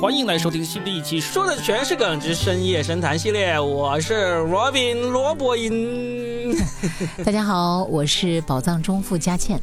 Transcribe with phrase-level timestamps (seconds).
[0.00, 3.60] 欢迎来收听新的一期，说的全是梗之深夜深谈系列。
[3.60, 6.56] 我是 Robin 罗伯音。
[7.22, 9.60] 大家好，我是宝藏中富佳倩。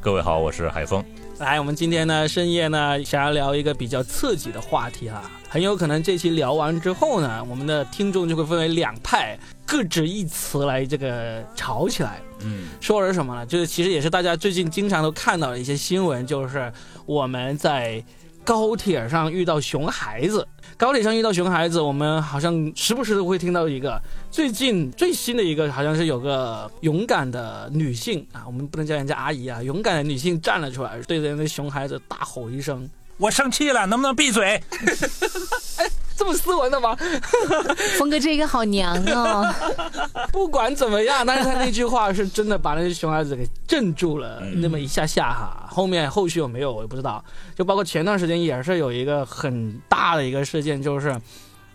[0.00, 1.04] 各位好，我是海峰。
[1.38, 12.20] 来，我们今天呢深夜呢想要聊一个比较刺激的话题哈，很有可能这期聊完之后呢，我们的听众就会分为两派，各执一词来这个吵起来。
[12.40, 13.46] 嗯，说的是什么呢？
[13.46, 16.72] 就是其实也是大家最近经常都看到的一些新闻，就是
[17.06, 18.02] 我们在
[18.44, 20.46] 高铁上遇到熊孩子。
[20.76, 24.00] 高铁上遇到熊孩子，我们好像时不时都会听到一个。
[24.30, 34.62] 最近最新的一个，好像是有个勇敢的女性啊，我们不能叫人家阿姨啊，勇敢的女性站了出来，对着那熊孩子大吼一声：“我生气了，能不能闭嘴？”
[36.20, 36.94] 这么斯文的吗？
[37.96, 39.42] 峰哥这个好娘哦！
[40.30, 45.66] 不管怎么样，但是他那句话是真的把那些熊孩子给镇住了那么一下下哈。
[45.70, 47.24] 后面后续有没有我也不知道。
[47.56, 51.18] 就包括前段时间也是有一个很大的一个事件，就是。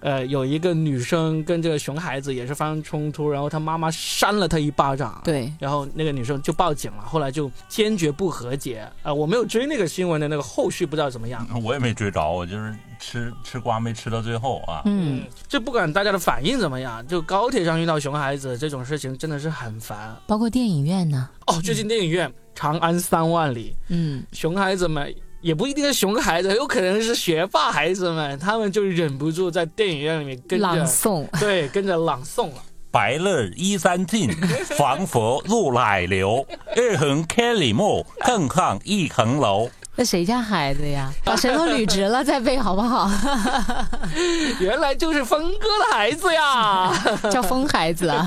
[0.06, 8.88] 呃，有一个女生跟这个熊孩子也是发生冲突，然后他妈妈扇了他一巴掌，对，然后那个女生就报警了，后来就坚决不和解。
[9.02, 11.44] 啊，我没有追那个新闻的那个后续，不知道怎么样。
[11.64, 14.84] 我也没追着，我就是吃吃瓜没吃到最后啊。
[14.86, 20.16] 嗯，就不管大家的反应怎么样，就高铁上遇到熊孩子这种事情真的是很烦。
[20.28, 21.28] 包括电影院呢？
[21.48, 25.12] 哦，最近电影院《长安三万里》，嗯，熊孩子们。
[25.46, 32.64] 也不一定是熊孩子，有可能是学霸孩子们，他们就忍不住在电影院里面跟着朗诵，对，跟着朗诵了。
[32.90, 34.32] 白日依山尽，
[34.76, 36.44] 黄河入海流。
[36.76, 39.70] 日横千里目，更上一层楼。
[39.96, 41.14] 那谁家孩子呀？
[41.24, 43.08] 把舌头捋直了再背好不好？
[44.60, 46.92] 原来就是峰哥的孩子呀，
[47.30, 48.26] 叫峰孩子啊。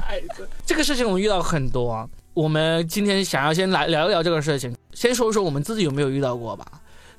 [0.00, 2.08] 孩子，这个事情我们遇到很多。
[2.32, 6.66] 我们今天想要先来聊一聊这个事情，先说说我们自己有没有遇到过吧。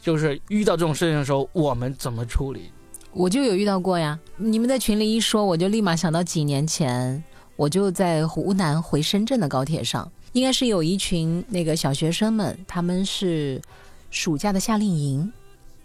[0.01, 2.71] 就是遇到这种事情的时候，我们怎么处理？
[3.11, 4.17] 我就有遇到过呀。
[4.37, 7.23] 你们在群里一说，我就立马想到几年前，
[7.55, 13.61] 我就在湖南回深圳的高铁上，应该是有一群那个小学生们，他们是
[14.09, 15.31] 暑假的夏令营，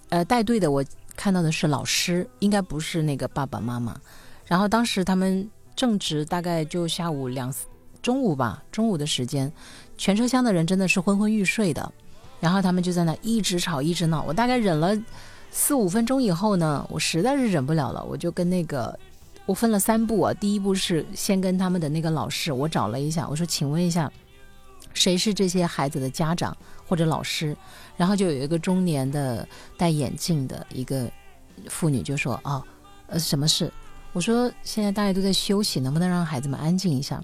[0.09, 0.83] 呃，带队的我
[1.15, 4.01] 看到的是老师，应该不是那个爸爸妈妈。
[4.47, 7.53] 然后当时他们正值大概就下午两。
[8.03, 9.53] 中午吧，中午的时间，
[9.97, 11.93] 全车厢的人真的是昏昏欲睡的，
[12.41, 14.23] 然后他们就在那一直吵一直闹。
[14.27, 14.97] 我大概忍了
[15.51, 18.99] 四五分钟以后呢，我实在是忍不了了，我就跟那个，
[19.47, 20.35] 我分了三步啊。
[20.35, 24.11] 第一步是先跟他们的那个老师，我找了一下，我说，请问一下，
[24.95, 26.57] 谁是这些孩子的家长
[26.89, 27.57] 或者老师？
[27.97, 31.09] 然后就有一个中年的戴眼镜的一个
[31.69, 32.63] 妇女就说，哦，
[33.07, 33.71] 呃，什么事？
[34.15, 37.23] 我说现在大家都在休息，能不能让孩子们安静一下？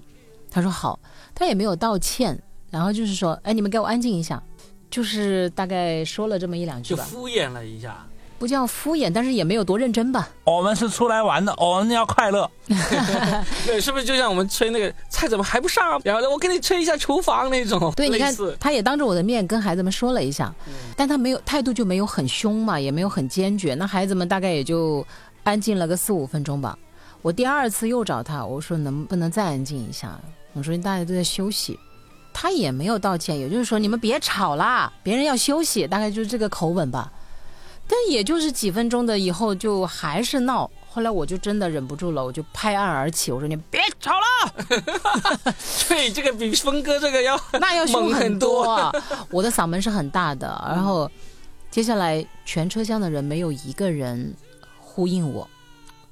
[0.51, 0.99] 他说好，
[1.35, 4.41] 他也没有道歉，然后就是说，哎，你们给我安静一下，
[4.89, 8.05] 就是大概说了这么一两句吧，就敷衍了一下，
[8.37, 10.29] 不叫敷衍，但是也没有多认真吧。
[10.45, 12.49] 我们是出来玩的，我们要快乐。
[13.65, 15.99] 对，是不是就像我们催那个菜怎么还不上？
[16.03, 17.91] 然后我给你催一下厨房那种。
[17.95, 20.53] 对，你看，他也当着我的面跟孩子们说了一下，
[20.95, 23.75] 但他没有态度就没有很凶嘛，也没有很坚决。
[23.75, 25.05] 那孩子们大概也就
[25.43, 26.77] 安静了个四五分钟吧。
[27.21, 30.17] 我第二次又找他，我说能不能再安静一下？
[30.53, 31.77] 我说大家都在休息，
[32.41, 37.11] 他也没有道歉，也就是说你们别吵啦，别人要休息，大概就是这个口吻吧。
[37.85, 44.53] 但也就是几分钟的以后就还是闹，后来我就真的忍不住了，我就拍案而起，我说你别吵了。
[45.89, 48.89] 对， 这个比峰哥这个要 那要凶很多啊！
[49.31, 51.11] 我的嗓门是很大的，然后
[51.69, 54.33] 接下来全车厢的人没有一个人
[54.79, 55.45] 呼应我。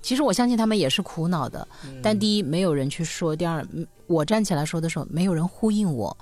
[0.07, 1.67] 其实我相信他们也是苦恼的，
[2.01, 3.67] 但第一没有人去说，第二
[4.05, 6.17] 我站起来说的时候没有人呼应我，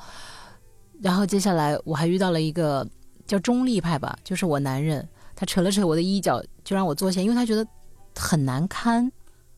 [1.04, 2.84] 然后接下来我还遇到了一个
[3.28, 7.64] 叫中立派吧，就是我男人，他扯了扯我的衣角就让我坐下，因为他觉得
[8.16, 9.12] 很难堪，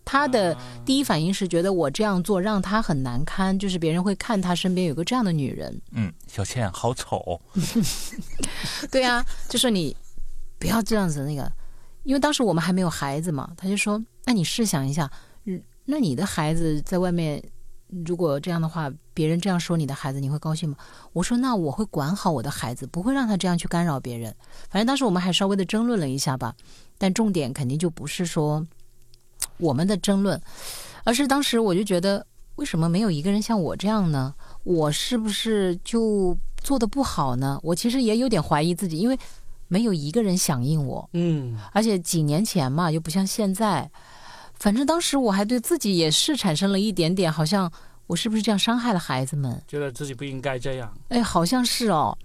[0.04, 0.54] 他的
[0.86, 5.82] 第一反应是觉得我这样做让他很难堪，就是别人会看他身边有个这样的女人。
[5.94, 7.40] 嗯，小倩好丑。
[8.92, 9.96] 对呀，就是你
[10.60, 11.50] 不要这样子那个。
[12.08, 15.12] 因为当时我们还没有孩子嘛，他就说：“那你试想一下，
[15.44, 17.44] 嗯，那你的孩子在外面，
[18.06, 20.78] 如果这样的话，别人这样说你的孩子，你会高兴吗？”
[21.12, 24.34] 我说：“那我会管好我的孩子，不会让他这样去干扰别人。”
[24.72, 26.56] 反正当时我们还稍微的争论了一下吧，
[26.98, 28.66] 但重点肯定就不是说
[29.58, 30.42] 我们的争论，
[31.04, 32.26] 而是当时我就觉得，
[32.56, 34.34] 为什么没有一个人像我这样呢？
[34.64, 37.60] 我是不是就做的不好呢？
[37.64, 39.20] 我其实也有点怀疑自己，因为。
[39.68, 43.90] 没有一个人响应我，嗯，而且几年前嘛，又不像现在。
[44.56, 47.72] 反正当时我还对自己也是产生了一点点，好像
[48.08, 49.62] 我是不是这样伤害了孩子们？
[49.68, 50.92] 觉得自己不应该这样。
[51.10, 52.18] 哎，好像是哦。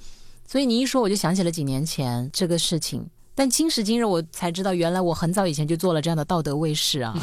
[0.46, 3.06] 所以你一说，我就想起了几年前这个事情。
[3.34, 7.14] 但今时今日我才知道，原来我很早以前就做了这样的道德卫士啊。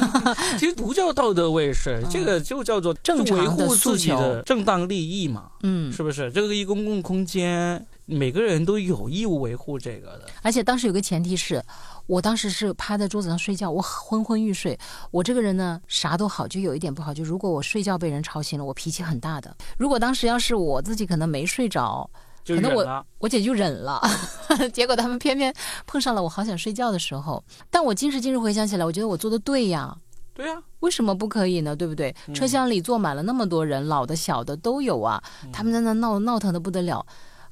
[0.58, 6.32] 其实不叫道德卫士，这个就叫做正常的维护诉自己的求正当利益嘛，嗯，是不是？
[6.32, 10.22] 这个一公共空间，每个人都有义务维护这个的。
[10.42, 11.62] 而且当时有个前提是，
[12.06, 14.78] 我当时是趴在桌子上睡觉，我昏昏欲睡。
[15.10, 19.54] 我这个人呢，啥都好，就有一点不好，就如果我睡觉被人吵醒了，我脾气很大的。
[19.76, 22.08] 如果当时要是我自己可能没睡着，
[22.46, 24.00] 可能我，我姐就忍了，
[24.72, 25.54] 结果他们偏偏
[25.86, 27.44] 碰上了我好想睡觉的时候。
[27.68, 29.94] 但我今时今日回想起来，我觉得我做的对呀。
[30.32, 31.74] 对呀、为什么不可以呢？
[31.74, 32.14] 对不对？
[32.32, 35.20] 车厢里坐满了那么多人，老的小的都有啊，
[35.52, 37.04] 他们在那闹闹腾的不得了。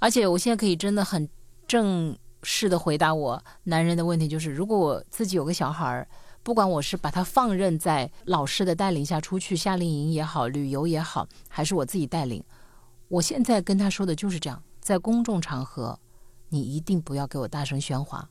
[0.07, 1.29] 而且我现在可以真的很
[1.67, 6.07] 正式的回答我男人的问题，就是如果我自己有个小孩儿，
[6.45, 12.41] 不管我是把他放任在老师的带领下出去夏令营也好，旅游也好，还是我自己带领，
[13.09, 15.99] 我现在跟他说的就是这样，在公众场合，
[16.51, 18.31] 你一定不要给我大声喧哗。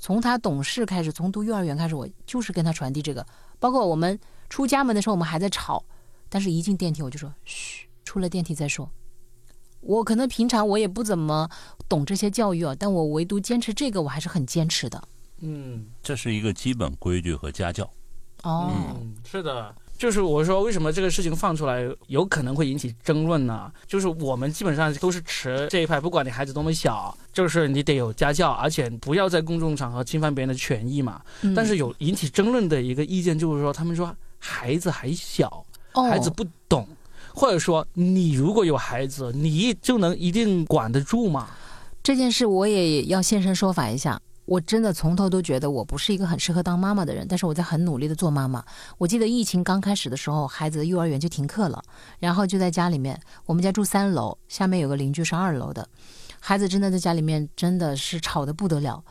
[0.00, 3.24] 从他懂事开始，从读幼儿园开始，我就是跟他传递这个。
[3.60, 4.18] 包括我们
[4.48, 5.84] 出家门的时候，我们还在吵，
[6.28, 8.90] 但是一进电梯我就说嘘，出了电梯再说。
[9.82, 11.48] 我可能平常我也不怎么
[11.88, 15.02] 懂这些教育啊，但我唯独坚持这个，我还是很坚持的。
[15.40, 17.84] 嗯这是一个基本规矩和家教。
[18.42, 19.74] 哦，嗯，是的。
[19.98, 23.72] 就是我说，为什么这个事情放出来有可能会引起争论呢？
[23.86, 31.22] 就是我们基本上都是持这一派，不管你孩子多么小，就是你得有家教，而且不要在公众场合侵犯别人的权益嘛。
[31.42, 36.84] 嗯但是有引起争论的一个意见就是说，他们说孩子还小，哦孩子不懂，
[37.34, 41.48] 或者说你如果有孩子，你就能一定管得住吗？
[42.02, 44.20] 这件事我也要现身说法一下。
[44.44, 48.62] 我真的从头都觉得我不是一个很适合当妈妈的人，但是我在很努力的做妈妈。
[48.98, 51.80] 我记得疫情刚开始的时候，孩子的幼儿园就停课了，
[52.18, 55.88] 然后就在家里面，我们家住三楼，下面有个邻居是二楼的，
[56.40, 59.02] 孩子真的在家里面真的是吵得不得了。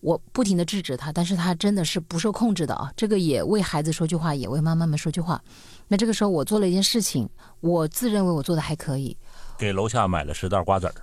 [0.00, 2.90] 我不停的制止他，但是他真的是不受控制的啊！
[2.96, 5.42] 这个也为孩子说句话，也为妈妈们说句话。
[5.88, 7.28] 那这个时候我做了一件事情，
[7.60, 9.16] 我自认为我做的还可以，
[9.58, 10.94] 给楼下买了十袋瓜子儿，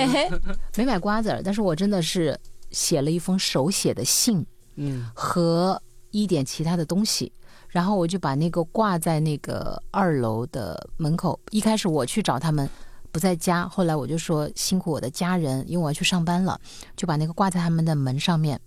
[0.76, 2.38] 没买瓜子儿，但是我真的是
[2.70, 4.44] 写了一封手写的信
[4.74, 5.80] 嗯和
[6.10, 7.32] 一点其他的东西，
[7.68, 11.38] 然后我就把那个挂在那个二楼的门口。
[11.50, 12.68] 一开始我去找他们
[13.16, 16.60] 不在家，后来我就说辛苦我的家人，因为我要去上班了，
[16.94, 18.60] 就把那个挂在他们的门上面。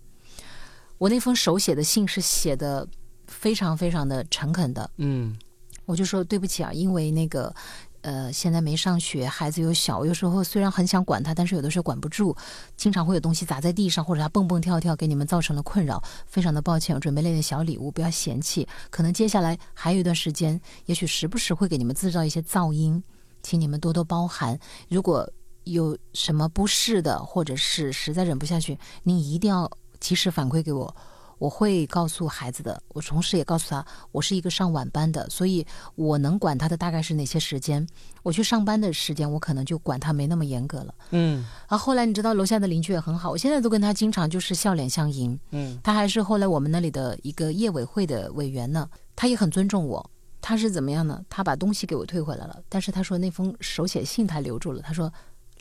[0.98, 2.88] 我那封手写的信是写的
[3.28, 5.38] 非常非常的诚恳的，嗯
[5.86, 7.54] 我就说对不起啊，因为那个，
[8.02, 12.36] 呃，现在没上学，孩子又小，有时候虽然很想管他，但是有的时候管不住，
[12.76, 16.96] 经常会有东西砸在地上，或者他蹦蹦跳跳，给你们造成了困扰，非常的抱歉。
[16.96, 18.68] 我准备了一点小礼物，不要嫌弃。
[18.90, 23.04] 可能接下来还有一段时间，也许时不时会给你们制造一些噪音，
[23.44, 24.60] 请你们多多包涵。
[24.88, 25.30] 如果
[25.66, 29.70] 有什么不适的，或者是实在忍不下去，您一定要
[30.00, 30.96] 及时反馈给我。
[31.38, 35.66] 我会告诉孩子的，我同时也告诉他，我是一个上晚班的，所以
[35.96, 37.88] 我能管他的大概是哪些时间。
[38.24, 40.94] 我去上班的时间，我可能就管他没那么严格了。
[41.12, 45.40] 嗯啊，后来你知道楼下的邻居也很好，我现在都跟他经常就是笑脸相迎。
[45.52, 50.12] 嗯他还是后来我们那里的一个业委会的委员呢，他也很尊重我。
[50.42, 51.24] 他是怎么样呢？
[51.30, 54.82] 他把东西给我退回来了，但是他说那封手写信他留住了。
[54.82, 55.12] 他说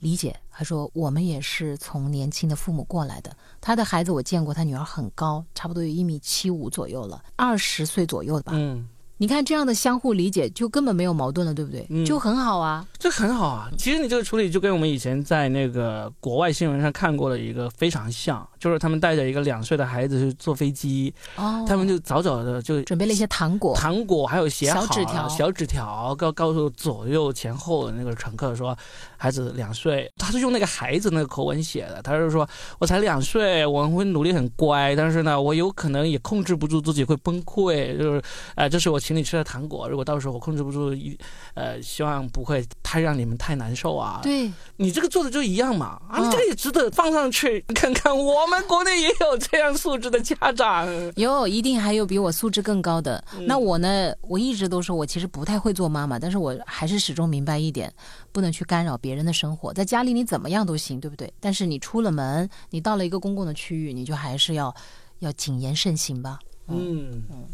[0.00, 3.36] 理解，他说我们也是从年轻的父母过来的。
[3.60, 8.52] 他的孩子我见过，他女儿很高，差不多有一米七五左右了，二十岁左右的吧。
[8.54, 11.84] 嗯，你看这样的相互理解，就根本没有矛盾了，对不对？
[11.90, 12.86] 嗯就很好啊。
[12.98, 13.68] 这很好啊。
[13.76, 23.74] 其实你这个处理就跟我们以前在那个国外新闻上看过的一个非常像，就是他们带着一个两岁的孩子去坐飞机，哦，他们就早早的就准备了一些糖果。
[23.74, 28.76] 糖果还有写好小纸条小纸条告告诉左右前后的那个乘客说，
[29.16, 32.48] 孩子两岁，他是用那个孩子那个口吻写的，他是说
[32.78, 38.22] 我才两岁，我会努力很乖，但是呢，我有可能也控制不住自己会崩溃，就是
[38.54, 41.18] 呃，这是我请你吃的糖果，如果到时候我控制不住一
[41.54, 44.20] 呃，希望不会太让你们太难受啊。
[44.22, 50.86] 对，你这个做的就一样嘛，啊，嗯你这个也值得放上去看看，我们国内也有这样素质的家长。
[51.16, 53.24] 有一定还有比我素质更高的。
[53.38, 54.12] 嗯那我呢？
[54.20, 57.90] 我一直都说我其实不太会做妈妈，但是我还是始终明白一点，
[58.30, 59.72] 不能去干扰别人的生活。
[59.72, 61.32] 在家里你怎么样都行，对不对？
[61.40, 64.74] 但是你出了门，你到了一个公共的区域，你就还是要
[65.20, 66.38] 要谨言慎行吧。
[66.66, 67.46] 嗯嗯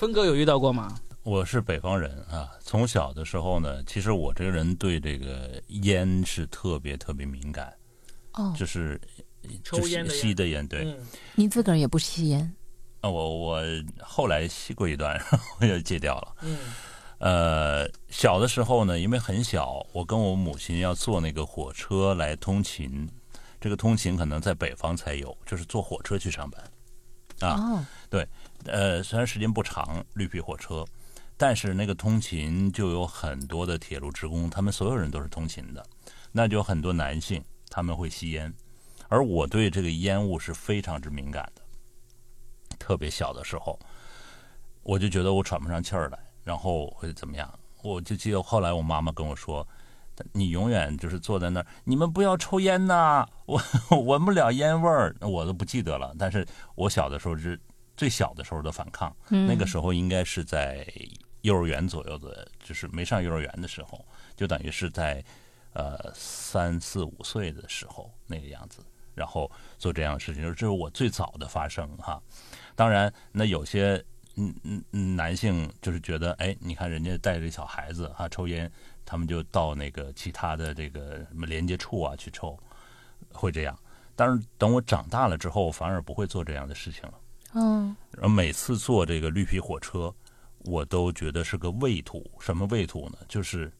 [0.00, 0.98] 峰哥有遇到过吗？
[1.24, 7.70] 我是北方人啊，从小的时候呢，其实我这个人对这个烟是特别特别敏感，
[8.32, 8.98] 哦，就是
[9.62, 10.84] 就是抽烟的烟吸的烟，对。
[10.86, 10.96] 嗯
[11.34, 12.50] 你自个儿也不吸烟？
[13.02, 13.62] 啊，我我
[14.00, 16.34] 后来吸过一段，然 后我也戒掉了。
[16.44, 16.56] 嗯
[17.18, 23.06] 呃，小的时候呢，因为很小，我跟我母亲要坐那个火车来通勤，
[23.60, 26.64] 这个通勤可能在北方才有，就是坐火车去上班。
[27.40, 27.86] 啊，哦，
[28.64, 30.84] 呃，虽然时间不长，绿皮火车，
[31.36, 35.84] 但是那个通勤就有很多的铁路职工，他们所有人都是通勤的，
[36.32, 38.52] 那就很多男性他们会吸烟，
[39.08, 41.62] 而我对这个烟雾是非常之敏感的，
[42.78, 43.78] 特别小的时候，
[44.82, 47.52] 我就觉得我喘不上气儿来，然后会怎么样？
[47.82, 49.66] 我就记得后来我妈妈跟我说。
[50.34, 53.26] 你永远就是坐在那儿，你们不要抽烟呐！
[53.46, 53.58] 我
[54.04, 56.14] 闻不了烟味儿，我都不记得了。
[56.18, 57.58] 但是我小的时候是
[58.00, 60.86] 最小的时候的反抗，嗯那个时候应该是在
[61.42, 64.02] 幼儿园左右的，就是没上幼儿园的时候，
[64.34, 65.22] 就等于是在
[65.74, 68.82] 呃三四五岁的时候那个样子，
[69.14, 72.18] 然后做这样的事情，这是我最早的发生哈。
[72.74, 74.02] 当然，那有些
[74.36, 78.72] 嗯嗯嗯男性就是觉得，哎，你看人家带着小孩子哈抽烟，
[79.04, 82.58] 他们就到那个其他的这个什么连接处啊去抽，
[83.30, 83.78] 会这样。
[84.16, 87.14] 但是等我长大了之后，反而不会做这样的事情了。
[87.54, 90.14] 嗯，然后每次坐这个绿皮火车，
[90.58, 92.24] 我都觉得是个畏途。
[92.38, 93.18] 什么畏途呢？
[93.28, 93.72] 就是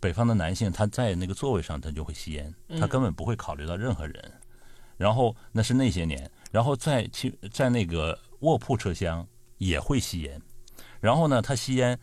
[0.00, 4.32] 北方的男性他在那个座位上他就会吸烟，他根本不会考虑到任何人。
[4.96, 9.26] 然后那是那些年，然后在其在那个卧铺车厢
[9.58, 10.40] 也会吸烟。
[11.00, 11.98] 然后呢，他吸烟，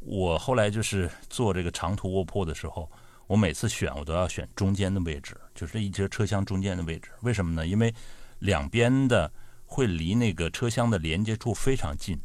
[0.00, 2.90] 我后来就是坐这个长途卧铺的时候，
[3.26, 7.10] 我每次选我都要选中间的位置，就是一节车厢中间的位置。
[7.22, 7.66] 为什么呢？
[7.66, 7.94] 因为
[8.38, 9.30] 两边的
[9.68, 12.18] 会离那个车厢的连接处非常近，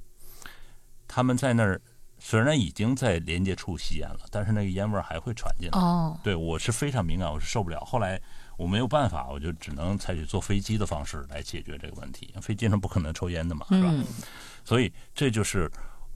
[1.07, 1.79] 他们在那儿
[2.17, 5.77] 虽然已经在连接处吸烟了，但是那个烟味儿还会传进来。
[5.77, 7.81] 哦，对我是非常敏感，我是受不了。
[7.81, 8.19] 后来
[8.57, 12.33] 我没有办法，我就只能采取坐飞机的方式来解决这个问题。
[12.41, 13.89] 飞机上不可能抽烟的嘛，是吧？
[13.91, 14.05] 嗯
[14.63, 15.69] 所以这就是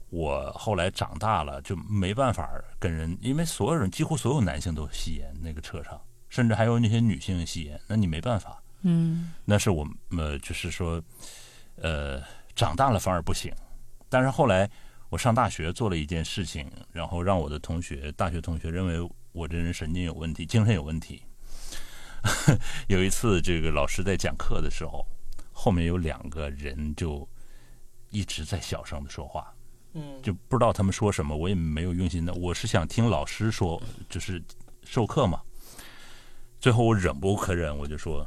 [0.08, 8.62] 我后来长大了就没办法跟人，因为所有人几乎所有男性都吸烟，那个车上，甚至还有那些女性吸烟，那你没办法。
[8.82, 11.02] 嗯那是我们呃，就是说，
[11.76, 12.22] 呃，
[12.54, 13.52] 长大了反而不行。
[14.08, 14.70] 但是后来
[15.10, 21.22] 我上大学做了一件事情，然后让我的同学，大学同学认为我这人神经有问题，精神有问题。
[22.88, 25.06] 有一次，这个老师在讲课的时候，
[25.52, 27.28] 后面有两个人就
[28.10, 29.52] 一直在小声的说话，
[29.94, 34.42] 嗯就不知道他们说什么，我也没有用心的，我是想听老师说，就是
[34.84, 35.40] 授课嘛。
[36.60, 38.26] 最后我忍无可忍，我就说：“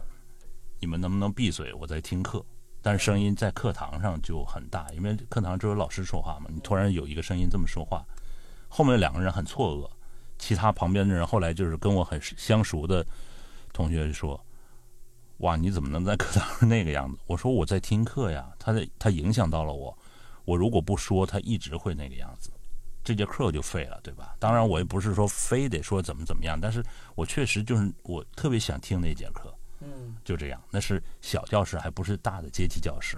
[0.81, 1.73] 你们能不能闭嘴？
[1.75, 2.43] 我在听课。”
[2.83, 6.47] 但是声音在课堂上就很大，因为课堂只有老师说话嘛。
[6.51, 8.03] 你突然有一个声音这么说话，
[8.67, 9.87] 后面两个人很错愕，
[10.39, 13.05] 其他旁边的人后来就是跟我很相熟的
[13.71, 14.43] 同学说
[15.45, 19.95] ：“哇，你怎么能在课堂上那个样子？”我说：“我在听课呀，他在他影响到了我。
[20.43, 22.49] 我如果不说，他一直会那个样子，
[23.03, 24.35] 这节课就废了，对吧？
[24.39, 26.83] 当然，我也不是说非得说怎么怎么样，但是
[27.13, 30.61] 我确实就是我特别想听那节课，嗯就这样。
[30.71, 33.17] 那是小教室，还不是大的阶梯教室。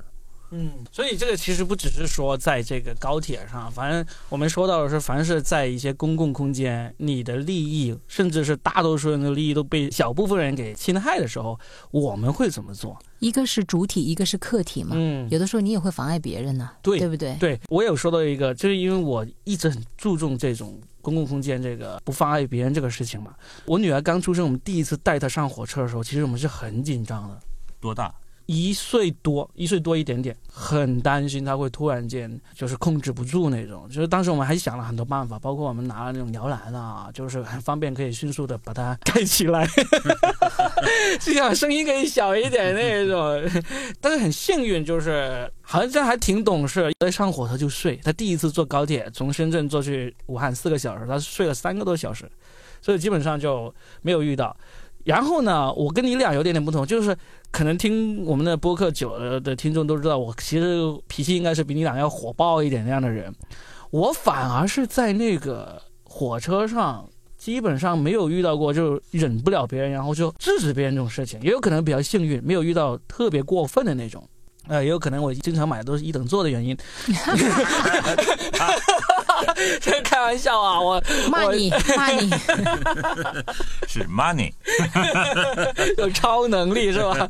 [0.55, 12.95] 嗯，所以这个其实不只是说在这个高铁上，反正我们说到的是，凡是在一些公共空间，你的利益，甚至是大多数人的利益都被小部分人给侵害的时候，我们会怎么做？
[13.17, 14.91] 一个是主体，一个是客体嘛。
[14.93, 17.35] 嗯，有的时候你也会妨碍别人呢、对对不对？
[17.39, 23.35] 对我有说到一个，就是因为我一直很注重这种公共空间这个不妨碍别人这个事情嘛。
[23.65, 27.39] 我女儿刚出生，我们第一次带她上火车的时候，其实我们是很紧张的。
[27.81, 28.11] 多大？
[28.45, 33.87] 一岁多，一岁多一点点，很担心他会突然间就是控制不住那种。
[33.89, 39.67] 就是当时我们还想了很多办法，包括我们拿了那种摇篮啊，就是很方便可以迅速的把它盖起来，
[41.21, 43.63] 这样声音可以小一点那种。
[44.01, 47.95] 但是很幸运，就是好像还挺懂事，一上火车就睡。
[48.03, 52.29] 他第一次坐高铁从深圳坐去武汉四个小时，他睡了三个多小时，
[52.81, 54.55] 所以基本上就没有遇到。
[55.03, 57.15] 然后呢，我跟你俩有点点不同，就是
[57.51, 63.33] 可能听我们的播客久了的听众都知道，我其实脾气应该是比你俩要火爆一点那样的人。
[63.91, 67.07] 我反而是在那个火车上，
[67.37, 71.39] 基本上没有遇到过就忍不了别人，然后就制止别人这种事情。
[71.41, 74.27] 也有可能比较幸运，没有遇到特别过分的那种。
[74.67, 76.77] 呃，也有可能我经常买的都是一等座的原因。
[79.81, 82.29] 这开玩笑啊，我骂你骂你，
[83.87, 84.51] 是 money。
[85.97, 87.27] 有超能力是吧？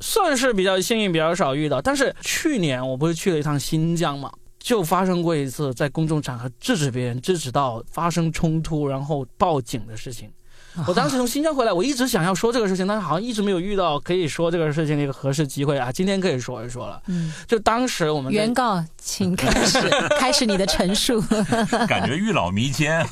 [0.00, 1.82] 算是比较幸运，比较少遇到。
[1.82, 10.30] 但是去年我不是去了一趟新疆嘛，就发生过一次在公众场合制止别人，制止到发生冲突，然后报警的事情。
[10.86, 15.90] 我当时从新疆回来，我一直想要说这个事情，但是好像一直没有遇到可以说这个事情的一个合适机会啊。
[15.90, 17.02] 今天可以说一说了。
[17.06, 19.78] 嗯，就当时我们原告，请开始
[20.18, 21.20] 开始你的陈述。
[21.88, 23.04] 感觉欲老弥坚。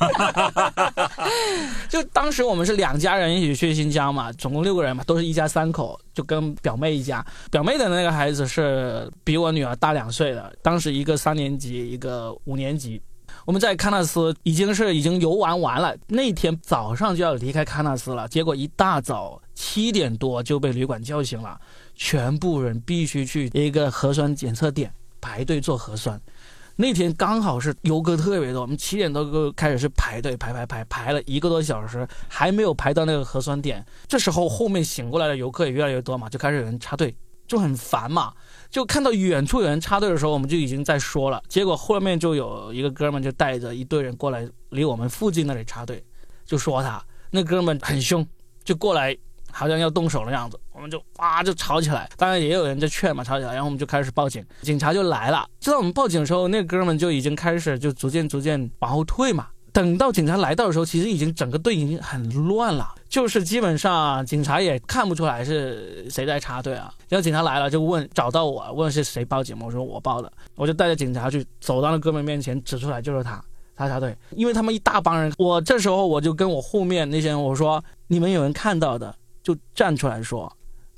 [1.88, 7.25] 就当时我们是两家人一起去新疆嘛，总共六个人嘛，都是一家三口，就跟表妹一家。
[7.50, 13.00] 表妹的那个孩子是比我女儿大两岁的，当时一个三年级，一个五年级。
[13.49, 21.59] 我们在喀纳斯已经是已经游玩完了，那天早上就要离开喀纳斯了，结果一大早七点多就被旅馆叫醒了，
[21.95, 26.21] 全部人必须去一个核酸检测点排队做核酸。
[26.76, 33.83] 那天刚好是游客特别多，我们七点多就开始是排队排排排排了一个多小时，还没有排到那个核酸点。
[34.07, 38.31] 这时候后面醒过来的游客也越来越多嘛，就开始有人插队，就很烦嘛。
[38.71, 41.43] 就看到远处有人插队的时候，我们就已经在说了。
[41.49, 46.05] 结果后面就有一个哥们就带着一队人过来，离我们附近那里插队，
[46.45, 48.27] 就说他那哥们很凶，
[48.63, 49.17] 就过来
[49.51, 52.09] 好像要动手的样子，我们就哇就吵起来。
[52.17, 55.49] 当然也有人在劝嘛，吵起来，然后我们就开始报警，警察就来了。
[55.59, 59.49] 就在我们报警的时候，那哥们就已经开始就逐渐逐渐往后退嘛。
[59.73, 66.93] 等到警察来到的时候，其实已经整个队已经很乱了，就是基本上警察也看不出来是谁在插队啊。
[67.09, 69.57] 然后警察来了就问，找到我问是谁报警？
[69.61, 73.43] 我说我报的，我就带着警察去走到那哥们面前，指出来就是他，
[73.77, 75.33] 他插队，因为他们一大帮人。
[75.39, 80.51] 我这时候我就跟我后面那些人我说，你们有人看到的就站出来说，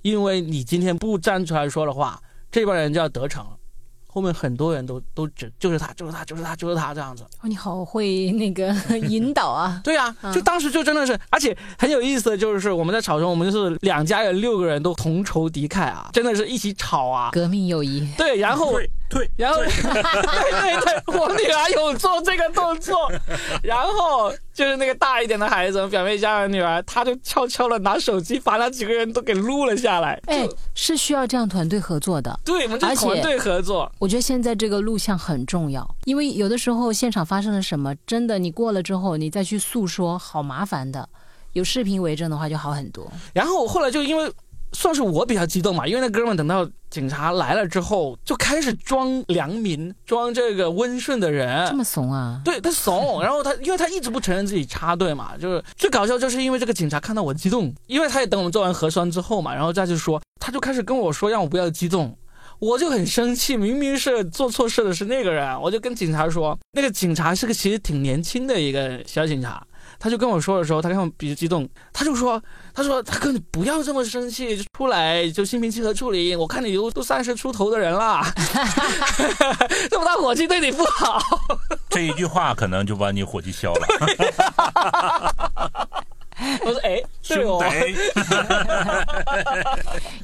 [0.02, 3.56] 因为你今天不站出来说的话，这帮人就要得逞了。
[4.12, 7.22] 后面很多人都都指就是他，就是他，就是他，就是他这样子。
[7.40, 8.74] 哦，你好会那个
[9.08, 9.80] 引导啊！
[9.84, 17.30] 对呀、嗯就当时就真的是，而且很有意思的就是我们在吵的时候，我们就是两家人六个人都同仇敌忾啊，真的是一起吵啊。
[17.32, 18.74] 革命友谊，对，然后
[19.10, 23.10] 退退，然后，对 对对，我女儿有做这个动作，
[23.62, 30.20] 然后就是那个大一点的孩子，我表妹家的女儿，她就悄悄的拿手机把那几个人都给录了下来。
[30.26, 32.38] 哎，是需要这样团队合作的。
[32.44, 33.90] 对，我们就而且团队合作。
[33.98, 41.08] 我觉得现在这个录像很重要，因为有的时候现场发生了什么，真的你过了之后，你再去诉说，好麻烦的。
[41.52, 43.10] 有视频为证的话就好很多。
[43.32, 44.32] 然后后来就因为
[44.72, 51.76] 算是我比较激动嘛，因为那哥们等到警察来了之后，就开始装良民，装这个温顺的人这。
[51.76, 52.40] 么怂啊？
[52.44, 62.16] 对他怂，然后他因为他一直不承认自己插队嘛，就是最搞笑就是因为这个警察看到我激动，因为他也等我们做完核酸之后嘛，然后再就说，他就开始跟我说让我不要激动，
[62.58, 69.66] 我就很生气，明明是做错事的是那个人，我就跟警察说，那个警察是个其实挺年轻的一个小警察。
[70.02, 72.42] 他就跟我说的时候，他看我比较激动，他就说
[72.80, 76.34] ：“他说大哥，你不要这么生气，出来就心平气和处理。
[76.34, 78.24] 我看你都都三十出头的人了，
[79.90, 81.20] 这么大火气对你不好。”
[81.90, 83.86] 这一句话可能就把你火气消了。
[86.64, 87.62] 我说：“哎，对哦，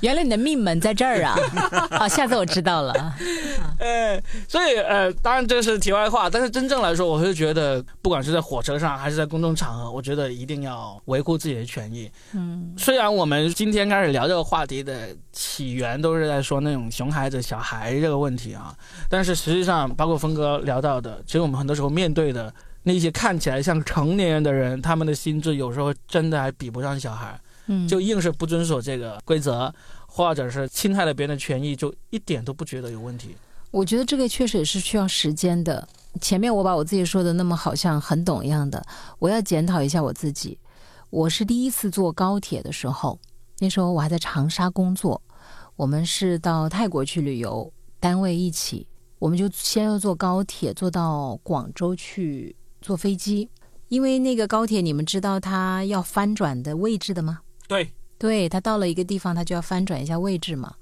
[0.01, 1.37] 原来你的命门在这儿啊！
[1.91, 3.15] 好， 下次我知道了。
[3.79, 12.11] 哎，所以呃，当然这是题外话，但是真正来说，我是觉得，不管是在火车上还是在公众场合，我觉得一定要维护自己的权益。
[12.33, 18.75] 嗯，虽然我们今天开始聊这个话题的起源都是在说那种熊孩子、小孩这个问题啊，
[19.11, 22.53] 但是实际上，包括峰哥聊到的，其实我们很多时候面对的
[22.87, 29.75] 那些看起来像成年人的人，他们的心智有时候真的还比不上小孩，嗯，就硬是不遵守这个规则，
[30.07, 33.35] 或者是侵害了别人的权益，就一点都不觉得有问题。
[33.73, 35.87] 我觉得这个确实也是需要时间的。
[36.21, 38.81] 前面我把我自己说的那么好像很懂一样的，
[39.19, 40.57] 我要检讨一下我自己。
[41.11, 43.19] 我是第一次坐高铁的时候，
[43.59, 45.21] 那时候我还在长沙工作，
[45.75, 48.87] 我们是到泰国去旅游，单位一起，
[49.19, 52.55] 我们就先要坐高铁坐到广州去
[52.87, 53.51] 坐飞机，
[53.89, 57.41] 因为那个高铁你们知道它要翻转的位置的吗？
[57.67, 60.73] 对，对，他到了一个地方，它就要翻转一下位置嘛。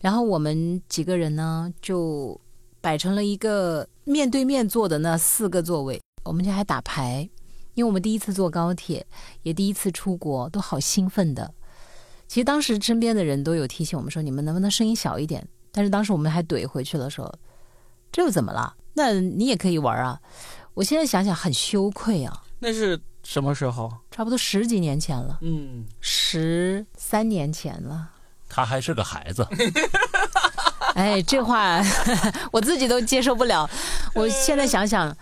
[0.00, 2.40] 然后我们几个人呢，就
[2.80, 7.30] 摆成了一个面对面坐的那四个座位，我们就还打牌，
[7.74, 9.06] 因为我们第一次坐高铁，
[9.44, 11.54] 也第一次出国，都好兴奋的。
[12.26, 15.46] 其实当时身边的人都有提醒我们说，你们能不能声音小一点？
[15.70, 17.32] 但是当时我们还怼回去了，说
[18.10, 18.74] 这又怎么了？
[18.94, 20.20] 那你也可以玩啊。
[20.74, 23.90] 我现在想想很羞愧啊，那是什么时候？
[24.10, 28.10] 差不多十几年前了，嗯，十三年前了。
[28.48, 29.44] 他还是个孩子，
[30.94, 31.82] 哎，这话
[32.52, 33.68] 我自己都接受不了。
[34.14, 35.16] 我现在想想，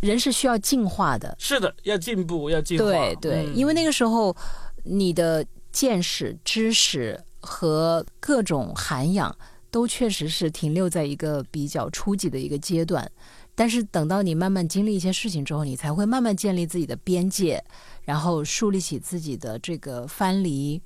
[0.00, 2.84] 人是需要进化的，是的，要进步，要进化。
[2.84, 4.36] 对对，嗯因为那个时候
[4.84, 9.34] 你的见识、知识和各种涵养
[9.72, 13.10] 都确实是停留在一个比较初级的一个阶段。
[13.58, 17.60] 但是等到你慢慢经历一些事情之后，你才会慢慢建立自己的边界，
[18.04, 20.80] 然后树立起自己的这个藩篱。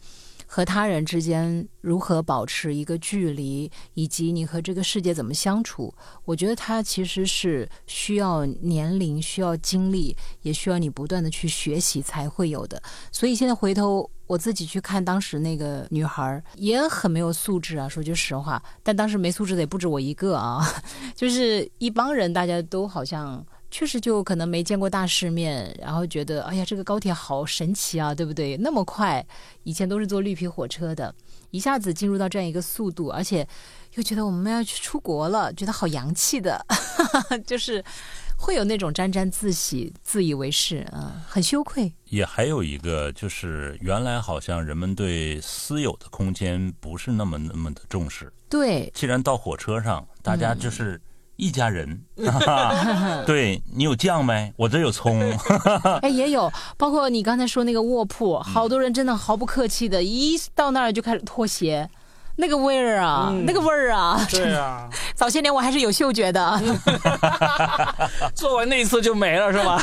[0.55, 5.95] 和他人之间如何保持一个距离，以及你和这个世界怎么相处，
[6.27, 12.83] 我觉得它其实是需要年龄、需要经历，也需要你不断的去学习才会有的。
[13.11, 18.63] 所以现在回头我自己去看当时那个女孩，也很没有素质啊，说句实话。
[18.83, 20.63] 但当时没素质的也不止我一个啊，
[21.17, 23.43] 就是一帮人，大家都好像。
[23.73, 28.55] 确实就可能没见过大世面，然后觉得哎呀，这个高铁好神奇啊，对不对？
[28.59, 29.27] 那么快，
[29.63, 31.13] 以前都是坐绿皮火车的，
[31.51, 33.49] 一下子进入到这样一个速度，而且
[33.95, 36.65] 又觉得我们要去出国了，觉得好洋气的，
[37.47, 37.83] 就是
[38.37, 41.91] 会有那种沾沾自喜、自以为是啊，很羞愧。
[42.11, 48.31] 也还有一个就是，原来好像人们对私有的空间不是那么那么的重视。
[48.51, 51.01] 对，既然到火车上，大家就是。
[51.37, 52.03] 一家人，
[53.27, 54.53] 对你有酱没？
[54.57, 55.21] 我这有葱。
[56.03, 61.89] 哎，也有，包括你刚才说那个卧铺，好多人真的毫不客气的，一到那儿就开始脱鞋。
[62.37, 66.61] 那个味儿啊，那个味儿啊，对啊， 早些年我还是有嗅觉的，
[68.35, 69.79] 做完那一次就没了，是吧？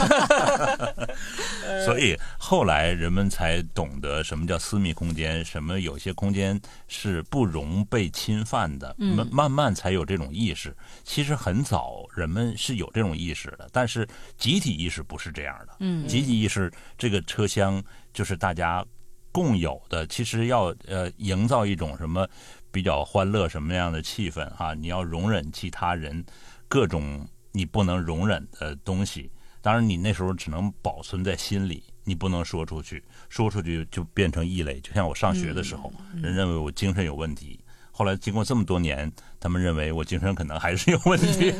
[1.85, 10.75] 所以后来人们才懂得什么叫私密空间，什么有些空间是不容被侵犯的，慢慢慢才有这种意识。
[11.03, 14.07] 其实很早人们是有这种意识的，但是
[14.37, 15.73] 集体意识不是这样的。
[15.79, 17.81] 嗯，集体意识这个车厢
[18.11, 18.83] 就是大家。
[19.31, 22.27] 共有的其实要呃营造一种什么
[22.71, 24.73] 比较欢乐什么样的气氛哈？
[24.73, 26.23] 你要容忍其他人
[26.67, 34.79] 各种你不能容忍的东西，当然你那时候只能保存在心里，你不能说出去，说出去就变成异类。
[34.81, 37.59] 就像我上学的时候，人认为我精神有问题。
[37.91, 41.53] 后来经过这么多年，他们认为我精神可能还是有问题。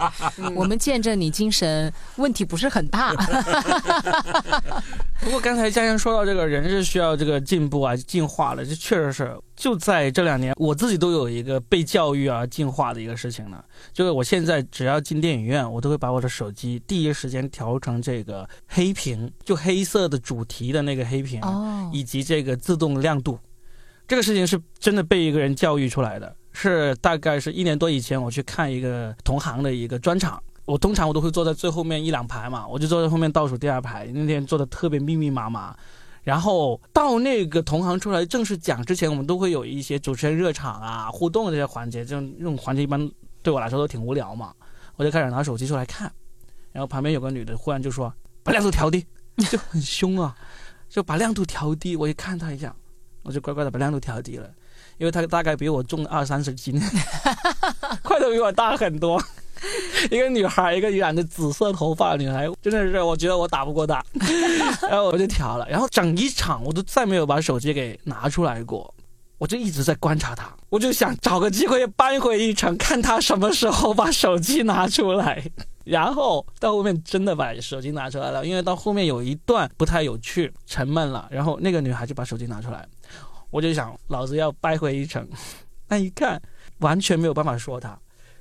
[0.54, 3.12] 我们见证你精神问题不是很大。
[5.20, 13.62] 不过刚才佳佳说到这个人是需要这个进步啊、进化了，这确实是就在这两年，我自己都有一个被教育啊、进化的一个事情呢。
[13.92, 21.40] 就是我现在只要进电影院，我都会把我的手机第一时间调成这个黑屏，就黑色的主题的那个黑屏，
[21.92, 23.38] 以及这个自动亮度。
[24.06, 35.76] 这个事情是真的被一个人教育出来的，是大概是一年多以前我去看一个同行的一个专场，我通常我都会坐在最后面一两排嘛，我就坐在后面倒数第二排，那天坐的特别密密麻麻，
[36.22, 43.10] 然后到那个同行出来正式讲之前，我们都会有一些主持人热场啊、互动这些环节，这种这种环节一般
[43.42, 44.54] 对我来说都挺无聊嘛，
[44.96, 46.10] 我就开始拿手机出来看，
[46.72, 48.10] 然后旁边有个女的忽然就说
[48.42, 49.04] 把亮度调低，
[49.50, 50.34] 就很凶啊，
[50.88, 52.74] 就把亮度调低，我一看她一下。
[53.22, 54.48] 我就乖乖的把亮度调低了，
[54.98, 56.80] 因为他大概比我重二三十斤，
[58.02, 59.22] 块头比我大很多。
[60.10, 64.04] 一个女孩，一个染着紫色头发的女孩，真的是我觉得我打不过她。
[64.88, 68.94] 然后我就调了，然后整一场我都再没有把手机给拿出来过，
[69.38, 75.42] 我就一直在观察她，我就想找个机会扳回一城，看她什么时候把手机拿出来。
[75.84, 81.28] 然后到后面真的把手机拿出来了，因为到后面有一段不太有趣，沉闷了。
[81.30, 82.86] 然后那个女孩就把手机拿出来，
[83.50, 85.26] 我就想老子要掰回一城。
[85.88, 86.40] 那一看
[86.78, 87.98] 完全没有办法说他，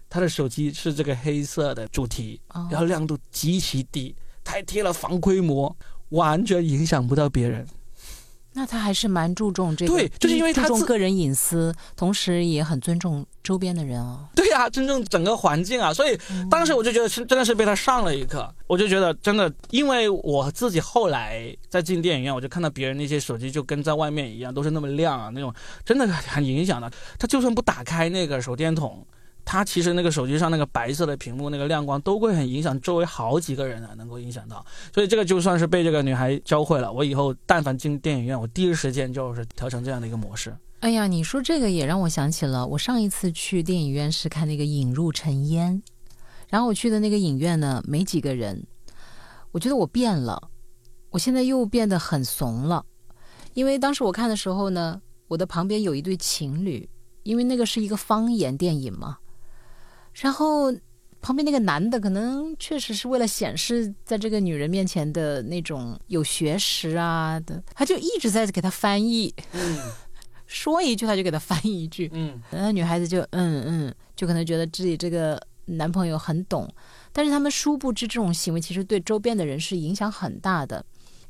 [0.10, 2.42] 他的手机是这个黑色的主题，
[2.72, 5.76] 然后亮度极其低，他还贴了防窥膜，
[6.10, 7.68] 完全影响不到别人。
[8.58, 14.26] 那他还是蛮注重这个，对，就是因为他注重个人隐私，同时也很尊重周边的人哦。
[14.34, 15.94] 对呀，尊重整个环境啊。
[15.94, 16.18] 所以
[16.50, 18.50] 当时我就觉得是真的是被他上了一课。
[18.68, 26.90] 我就觉得真的，因为我自己后来在进电影院，我就看到别人那些手机就跟在外面一样，都是那么亮啊，那种真的很影响的。
[27.20, 29.06] 他就算不打开那个手电筒。
[29.46, 36.92] 它其实那个手机上那个白色的屏幕那个亮光都会很影响周围好几个人啊，能够影响到，所以这个就算是被这个女孩教会了。
[36.92, 40.52] 我以后但凡进电影院，我第一时间就是调成这样的一个模式。
[40.80, 45.82] 哎呀，你说这个也让我想起了我上一次去电影院是看那个《引入尘烟》，
[46.50, 48.66] 然后我去的那个影院呢没几个人，
[49.52, 50.50] 我觉得我变了，
[51.12, 52.84] 我现在又变得很怂了，
[53.54, 56.90] 因为当时我看的时候呢，我的旁边有一对情侣，
[57.24, 59.18] 因为那个是一个方言电影嘛。
[60.22, 60.74] 然后
[61.22, 69.34] 旁边那个男的可能确实是为了显示在这个女人面前的那种有学识啊的，他就一直在给她翻译，
[70.46, 76.72] 说一句他就给她翻译一句，嗯，那女孩子就嗯嗯，就可能觉得自己这个男朋友很懂，
[77.12, 80.86] 但是他们殊不知这种行为其实对周边的人是影响很大的，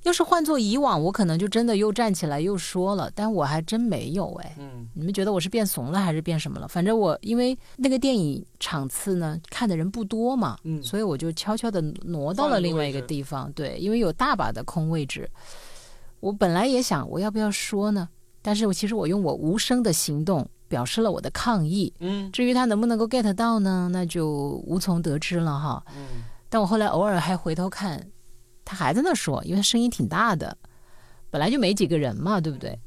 [0.06, 4.56] 要是换做以往，我可能就真的又站起来又说了，但我还真没有哎。
[4.60, 6.68] 嗯，你们觉得我是变怂了还是变什么了？
[6.68, 13.52] 反正我因为那个电影场次呢，看的人不多嘛，嗯所以我就悄悄的挪到了另外一个地方。
[13.54, 15.28] 对，因为有大把的空位置，
[16.20, 18.08] 我本来也想我要不要说呢，
[18.44, 21.92] 但是我其实我用我无声的行动表示了我的抗议。
[22.00, 25.84] 嗯至于他能不能够 get 到呢，那就无从得知了哈。
[25.98, 28.06] 嗯，但我后来偶尔还回头看，
[28.66, 30.58] 他还在那说，因为他声音挺大的，
[31.30, 32.78] 本来就没几个人嘛，对不对？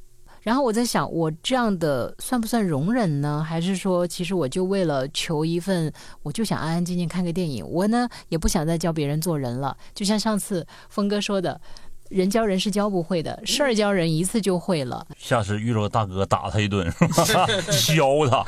[0.43, 3.45] 然后我在想，我这样的算不算容忍呢？
[3.47, 9.77] 还是说，其实我就为了求一份，我就想安安静静看个电影，我呢也不想再教别人做人了。
[9.95, 11.61] 就像上次峰哥说的，
[12.09, 15.07] 人教人是教不会的，事儿教人一次就会了。
[15.19, 16.91] 下次遇着大哥打他一顿，
[17.25, 17.47] 是吧？
[17.71, 18.45] 削他。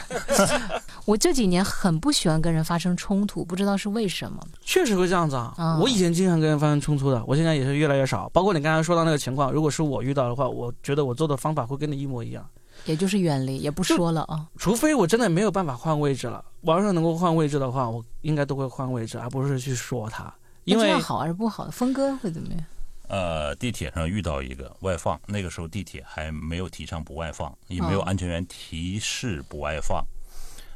[1.04, 4.40] 我这几年很不喜欢跟人发生冲突，不知道是为什么。
[4.62, 5.52] 确实会这样子啊。
[5.56, 8.28] 啊我以前经常跟人发生冲突的，我现在也是越来越少。
[8.30, 12.46] 包括你刚才说到那个情况，如果是我遇到的话，我觉得我做的方法会跟你一模一样。
[12.86, 14.46] 也就是远离，也不说了啊。
[14.56, 20.32] 除非我真的没有办法换位置了，我要是能够换位置的话，我应该都会换位置，而不是去说他。
[20.64, 21.68] 因为这样好还是不好？
[21.70, 22.64] 峰哥会怎么样？
[23.10, 30.06] 呃，地铁上遇到一个外放，那个时候地铁还没有提倡不外放，也没有哦安全员提示不外放。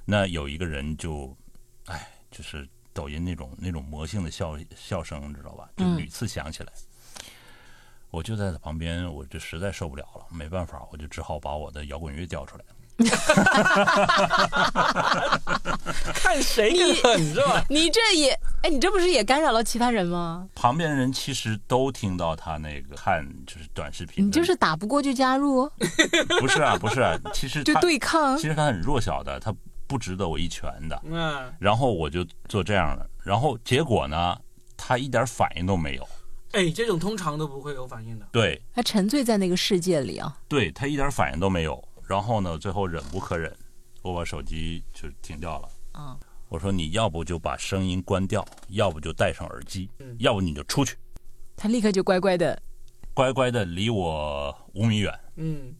[0.05, 1.37] 那有一个人就，
[1.87, 5.71] 哎，就是抖音那种那种魔性的笑笑声，你知道吧？
[5.77, 6.73] 就嗯屡次响起来。
[8.11, 12.65] 我就在他旁边，我就实在受不了了，没办法，我就只好把我的摇滚乐调出来。
[16.15, 17.65] 看谁更狠是吧？
[17.69, 18.31] 你这也，
[18.63, 20.47] 哎，你这不是也干扰了其他人吗？
[20.55, 25.69] 旁边人其实都听到他那个看就是短视频，你就是打不过就加入，
[26.41, 28.47] 不是啊，不是啊，其实就对抗其。
[28.49, 29.53] 实他很弱小的，他
[29.87, 31.03] 不值得我一拳的。
[31.05, 34.39] 嗯，然后我就做这样的，然后结果呢，
[34.77, 36.09] 他一点反应都没有。
[36.53, 38.27] 哎，这种通常都不会有反应的。
[38.31, 40.37] 对，他沉醉在那个世界里啊。
[40.47, 41.83] 对他一点反应都没有。
[42.07, 43.55] 然后呢，最后忍无可忍，
[44.03, 45.69] 我把手机就停掉了。
[45.99, 46.17] 嗯，
[46.49, 50.97] 我说你要不就把声音关掉，要不就戴上耳机，嗯要不你就出去，
[51.57, 52.61] 他立刻就乖乖的。
[53.15, 55.73] 乖乖的离我五米远，嗯，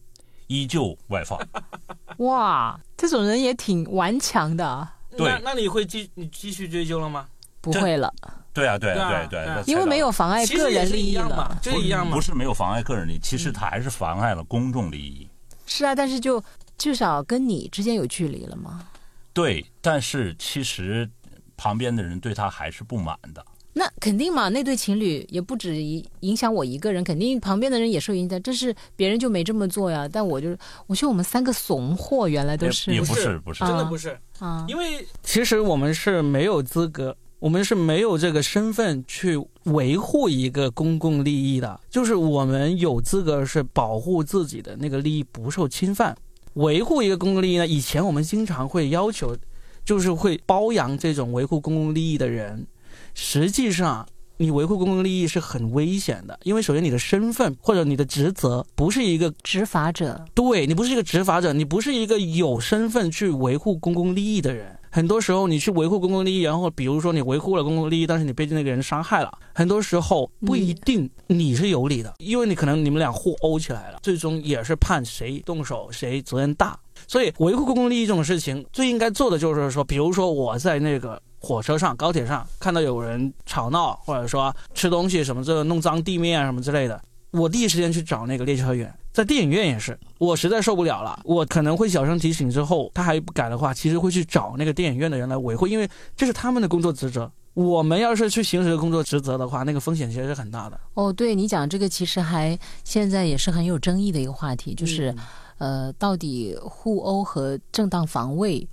[0.47, 1.37] 依旧外放。
[2.19, 4.95] 哇，这种人也挺顽强的啊。
[5.17, 7.27] 对那那你会继你继续追究了吗？
[7.61, 8.13] 不会了，
[8.53, 11.59] 对啊，对对啊对对因为没有妨碍个人利益一样嘛了，。
[11.61, 12.21] 就一样嘛不。
[12.21, 15.27] 是没有妨碍个人利益，其实他还是妨碍了公众利益。
[15.65, 16.43] 是啊，但是就
[16.77, 18.87] 至少跟你之间有距离了嘛。
[19.33, 21.09] 对，但是其实
[21.57, 23.45] 旁边的人对他还是不满的。
[23.77, 28.41] 那肯定嘛，那对情侣也不止影影响我一个人，肯定旁边的人也受影响。
[28.41, 30.55] 这是别人就没这么做呀，但我就
[30.87, 41.79] 我觉得我们三个怂货原来都是也不是不是不是，真的不是，啊，因为其实我们是没有资格，我们是没有这个身份去维护一个公共利益的。
[41.89, 46.15] 就是我们有资格是保护自己的那个利益不受侵犯，
[46.53, 47.67] 维护一个公共利益呢。
[47.67, 49.35] 以前我们经常会要求，
[49.83, 52.65] 就是会包养这种维护公共利益的人。
[53.13, 64.77] 实际上，你维护公共利益是很危险的，因为首先你的身份或者你的职责不是一个执法者对你不是一个执法者，你不是一个有身份去维护公共利益的人。
[64.91, 76.79] 很多时候你去维护公共利益，然后比如说你维护了公共利益，但是你被那个人伤害了，很多时候不一定你是有理的，因为你可能你们俩互殴起来了，最终也是判谁动手谁责任大。
[77.07, 88.91] 所以维护公共利益这种事情，最应该做的就是说，比如说我在那个火车上、高铁上看到有人吵闹，或者说吃东西什么这个弄脏地面啊什么之类的，我第一时间去找那个列车员。
[89.13, 97.31] 在电影院也是，我实在受不了了，我可能会小声提醒之后，他还不改的话，其实会去找那个电影院的人来维护，因为这是他们的工作职责。
[97.53, 100.77] 我们要是去行使工作职责的话，那个风险其实是很大的。
[100.95, 108.67] 哦，对你讲这个其实还现在也是很有争议的一个话题，就是、嗯呃，到底互殴和正当防卫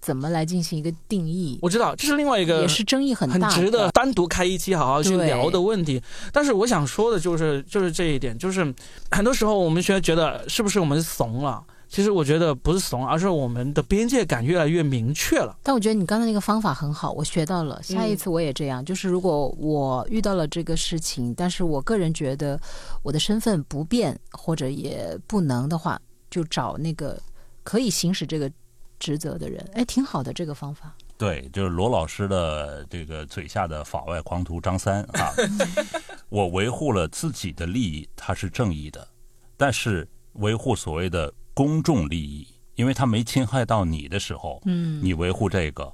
[0.00, 6.00] 怎么来进行一个定义，我知道这是另外一个也是争议很大，很值得单独开一期好好去聊的问题。
[6.32, 8.74] 但是我想说的就是，就是这一点，就是
[9.10, 11.64] 很多时候我们觉得是不是我们怂了？
[11.88, 15.56] 其实我觉得不是怂，而是我们的边界感越来越明确了。
[15.62, 17.80] 但我觉得你刚才那个方法很好，我学到了。
[17.80, 22.60] 下一次我也这样，就是如果我遇到了这个事情，但是我个人觉得
[23.04, 25.96] 我的身份不变或者也不能的话，
[26.28, 27.16] 就找那个
[27.62, 28.50] 可以行使这个
[28.98, 29.64] 职责的人。
[29.74, 30.94] 哎，挺好的这个方法。
[31.18, 35.32] 对，就是罗老师的这个嘴下的法外狂徒张三啊，
[36.28, 39.08] 我维护了自己的利益，他是正义的，
[39.56, 45.90] 但是维护所谓的公众利益，因为他没侵害到你的时候，嗯，你维护这个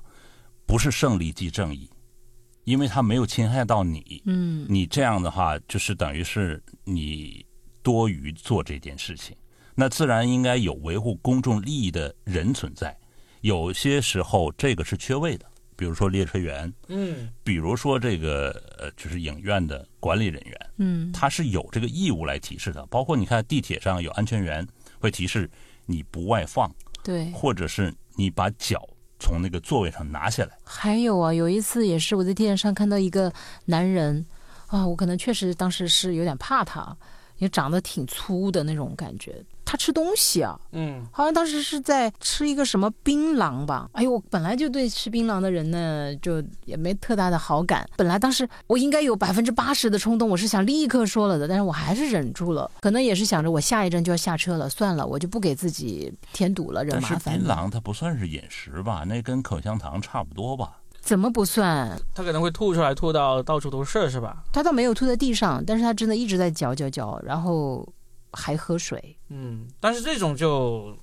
[0.67, 1.89] 不是胜利即正义，
[2.65, 7.47] 因为他没有侵害到你，嗯你这样的话就是等于是你
[7.81, 9.37] 多余做这件事情，
[9.75, 12.97] 那自然应该有维护公众利益的人存在。
[13.41, 22.87] 有些时候这个是缺位的，比如说列车员，嗯比如说这个呃就是影院的管理人员，嗯他是有这个义务来提示的。
[22.87, 24.67] 包括你看地铁上有安全员
[25.01, 25.51] 会提示
[25.87, 27.31] 你不外放，对。
[27.33, 30.57] 或者是你把脚从那个座位上拿下来。
[30.63, 33.33] 还有啊，有一次也是我在地铁上看到一个
[33.65, 34.25] 男人，
[34.69, 36.97] 啊，我可能确实当时是有点怕他，
[37.39, 39.45] 因为长得挺粗的那种感觉。
[39.73, 43.89] 他吃东西啊，嗯好像当时是在吃一个什么槟榔吧。
[43.93, 47.89] 哎呦，我本来就对吃槟榔的人呢，就也没特大的好感。
[47.97, 52.71] 本来当时我应该有百分之八十的冲动，我是想立刻说了的，但是我还是忍住了。
[52.83, 57.49] 可能也是想着我下一站就要下车了，算了，我就不给自己添堵了，惹但是麻烦槟。
[57.49, 59.05] 榔它不算是饮食吧？
[59.07, 60.73] 那跟口香糖差不多吧？
[61.01, 61.99] 怎么不算？
[62.15, 64.45] 他可能会吐出来，吐到到处都是，是吧？
[64.53, 67.89] 他倒没有吐在地上，但是他真的一直在嚼嚼嚼，然后
[68.33, 69.17] 还喝水。
[69.29, 70.97] 嗯，但是这种就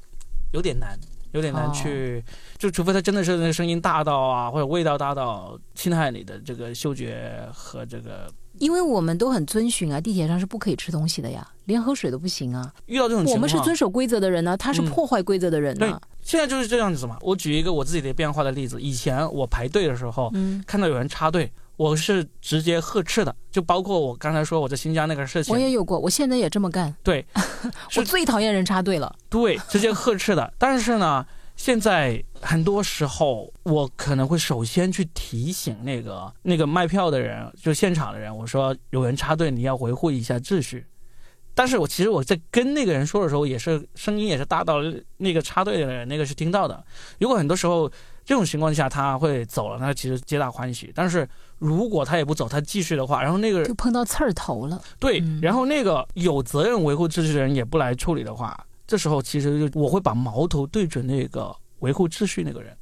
[0.53, 0.99] 有点难，
[1.31, 2.23] 有点难哦去，
[2.57, 8.31] 就除非他真的是那个声音大到啊，或者味道大到侵害你的这个嗅觉和这个。
[8.57, 12.73] 因为我们都很遵循啊，地铁上是不可以吃东西的呀，连喝水都不行啊。
[12.87, 17.17] 遇到这种情况，我们是遵守规则的人呢、他是嗯破坏规则的人呢、对现在就是这样子嘛。
[17.21, 26.93] 我举一个我自己的变化的例子，以前我排队的时候，嗯，看到有人插队，我是直接呵斥的，就包括我刚才说我在新疆那个事情，我也有过，我现在也这么干。
[27.01, 27.25] 对，
[27.95, 29.15] 我最讨厌人插队了。
[29.29, 30.53] 对，直接呵斥的。
[30.57, 40.85] 但是呢，现在很多时候我可能会首先去提醒那个那个卖票的人，就现场的人，我说有人插队，你要维护一下秩序。
[41.55, 44.79] 但是我其实我在跟那个人说的时候，也是声音也是大到
[45.17, 46.85] 那个插队的人那个是听到的。
[47.19, 47.89] 如果很多时候
[48.29, 50.91] 这种情况下他会走了，那其实皆大欢喜。
[50.93, 54.79] 但是如果他也不走，他继续的话，然后那个就碰到刺儿头了。
[54.99, 62.77] 对嗯，然后那个有责任维护秩序的人也不来处理的话，这时候其实就我会把矛头对准那个维护秩序那个人，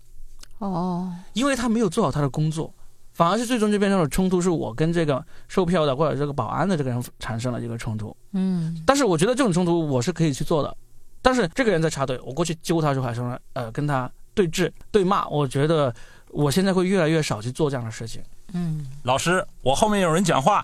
[0.57, 2.73] 哦，因为他没有做好他的工作，
[3.13, 8.13] 反而是最终就变成了冲突，是我跟这个售票的或者这个保安的这个人产生了一个冲突。
[8.33, 10.75] 嗯，但是我觉得这种冲突我是可以去做的，
[11.21, 15.91] 但是这个人在插队，我过去揪他就发生了，呃，跟他对峙对骂，我觉得
[16.29, 18.21] 我现在会越来越少去做这样的事情。
[18.53, 20.63] 嗯，老师，我后面有人讲话。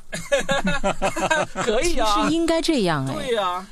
[1.56, 3.14] 可以啊是，应该这样哎。
[3.16, 3.66] 对呀、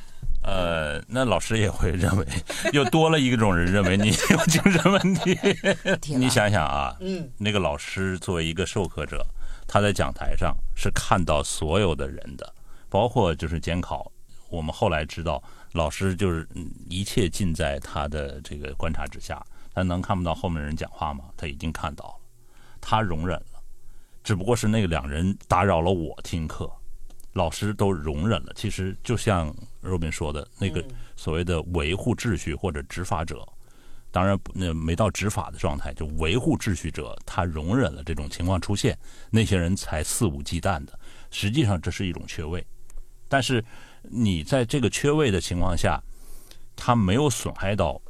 [0.43, 2.25] 呃，那老师也会认为，
[2.73, 5.37] 又多了一种人认为你有精神问题。
[6.17, 9.23] 你想想啊，嗯，那个老师作为一个授课者，
[9.67, 12.53] 他在讲台上是看到所有的人的，
[12.89, 14.11] 包括就是监考。
[14.49, 19.41] 我们后来知道，老师就是嗯一切尽在他的这个观察之下。
[19.73, 21.25] 他能看不到后面人讲话吗？
[21.37, 22.15] 他已经看到了，
[22.79, 23.61] 他容忍了，
[24.23, 26.71] 只不过是那个两人打扰了我听课，
[27.33, 28.51] 老师都容忍了。
[28.55, 30.83] 其实就像 Robin 说的，那个
[31.15, 33.47] 所谓的维护秩序或者执法者，
[34.11, 38.97] 当然那没到执法的状态，就维护秩序者他容忍了这种情况出现，
[39.29, 40.99] 那些人才肆无忌惮的。
[41.29, 42.65] 实际上这是一种缺位，
[43.29, 43.63] 但是
[44.03, 45.97] 你在这个缺位的情况下，
[46.75, 48.01] 他没有损害到，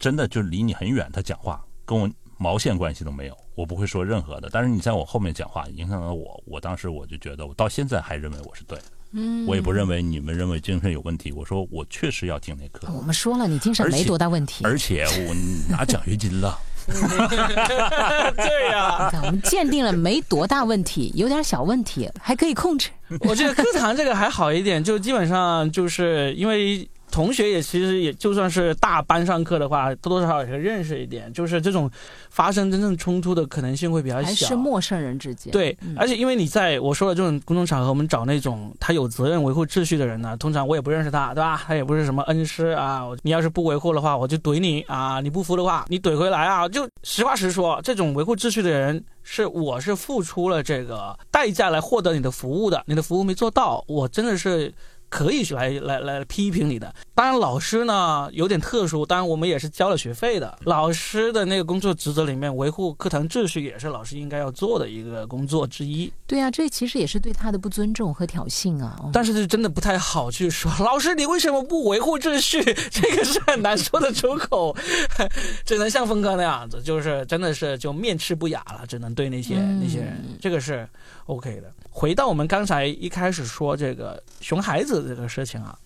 [0.00, 4.48] 真的就离你很远，他讲话跟我毛线关系都没有，我不会说任何的。
[4.50, 11.30] 但是你在我后面讲话，影响到我，我当时我就觉得，我到现在还认为我是对的，嗯，我也不认为你们认为精神有问题。
[11.30, 14.64] 我说我确实要听那课，我们说了，你精神没多大问题。
[14.64, 15.34] 而且我
[15.68, 16.58] 拿奖学金了。
[16.90, 22.88] 对呀、我们鉴定了没多大问题，有点小问题，还可以控制。
[23.20, 31.90] 我觉得课堂这个还好一点，就基本上就是因为同学也其实也就算是大班上课的话，多多少少也会认识一点，就是这种
[32.30, 34.46] 发生真正冲突的可能性会比较还小。
[34.46, 35.52] 是陌生人之间。
[35.52, 41.62] 对嗯，而且因为你在我说的这种公众场合，我们找那种他有责任维护秩序的人呢，通常我也不认识他，对吧？
[41.66, 45.20] 他也不是什么恩师啊，你要是不维护的话，我就怼你啊！
[45.20, 46.68] 你不服的话，你怼回来啊！
[46.68, 54.72] 就实话实说，这种维护秩序的人是我是付出了这个代价来获得你的服务的，你的服务没做到，我真的是。
[55.10, 60.56] 可以来来来批评你的，当然老师呢有点特殊，当然我们也是交了学费的。
[60.64, 66.10] 老师的那个工作职责里面，维护课堂秩序也是老师应该要做的一个工作之一。
[66.26, 68.96] 对啊，这其实也是对他的不尊重和挑衅啊。
[69.02, 72.62] 哦但是这真的不太好去说，老师你为什么不维护秩序？
[72.90, 74.74] 这个是很难说得出口，
[75.66, 80.88] 只能像峰哥那样子，就是真的是就面赤不雅了，只能对那些、嗯那些人，这个是
[81.30, 81.72] OK 的。
[81.90, 85.76] 回到我们刚才一开始说这个熊孩子这个事情啊，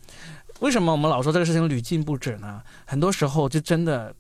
[0.61, 2.63] 为什么我们老说这个事情屡禁不止呢？
[2.87, 4.15] 很多时候就真的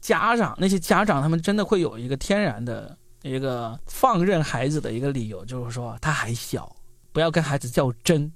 [0.00, 6.74] 家长那些家长他们真的会有一个天然的一个放任孩子的一个理由，就是说他还小，
[7.12, 8.30] 不要跟孩子较真。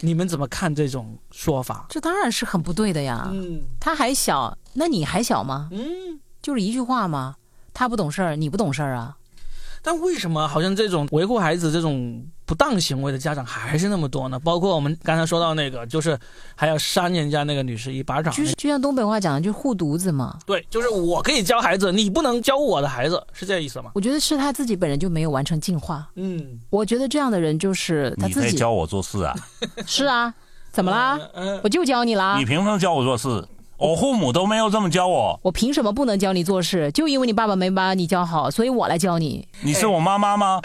[0.00, 1.86] 你们怎么看这种说法？
[1.88, 3.28] 这当然是很不对的呀。
[3.32, 5.68] 嗯他还小，那你还小吗？
[5.72, 7.34] 嗯，就是一句话吗？
[7.74, 9.17] 他不懂事儿，你不懂事儿啊？
[9.82, 14.38] 但为什么好像这种维护孩子这种不当行为的家长还是那么多呢？
[14.38, 16.18] 包括我们刚才说到那个，就是
[16.54, 18.32] 还要扇人家那个女士一巴掌。
[18.34, 20.38] 就是就像东北话讲的，就是护犊子嘛。
[20.46, 23.90] 对，就是我可以教孩子，你不能教我的孩子，是这意思吗？
[23.94, 26.08] 我觉得是他自己本人就没有完成进化。
[26.16, 28.50] 嗯，我觉得这样的人就是他自己。
[28.50, 29.34] 在教我做事啊？
[29.86, 30.32] 是啊，
[30.72, 31.18] 怎么啦？
[31.34, 32.44] 嗯，我就教你啦你。
[32.44, 33.44] 凭什么教我做事？
[33.78, 35.38] 我父母都没有这么教我。
[35.42, 36.90] 我凭什么不能教你做事？
[36.92, 39.46] 就因为你爸爸没把你教好，所以我来教你。
[39.62, 40.60] 你是我妈妈吗？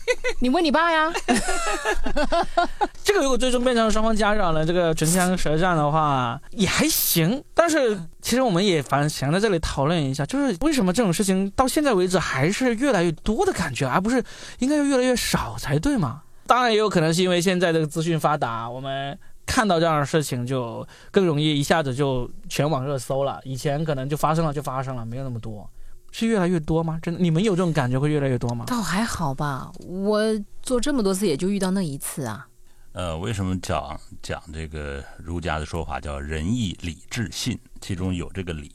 [0.40, 1.12] 你问你爸呀。
[3.04, 7.42] 这个如果最终变成双方家长的这个唇枪舌战的话，也还行。
[7.54, 14.22] 但是其实我们也反想在这里讨论一下，就是为什么这种事情到现在为止还是越来越多的感觉，而不是
[14.58, 16.20] 应该要越来越少才对嘛？
[16.46, 19.18] 当然也有可能是因为现在这个资讯发达，我们
[19.48, 23.40] 看到这样的事情就更容易一下子就全网热搜了。
[23.44, 25.68] 以前可能就发生了就发生了，没有那么多。
[26.12, 26.98] 是越来越多吗？
[27.02, 28.64] 真的，你们有这种感觉会越来越多吗？
[28.66, 30.22] 倒还好吧，我
[30.62, 32.48] 做这么多次也就遇到那一次啊。
[32.92, 37.58] 呃，为什么讲讲这个儒家的说法叫仁义礼智信？
[37.80, 38.72] 其中有这个礼，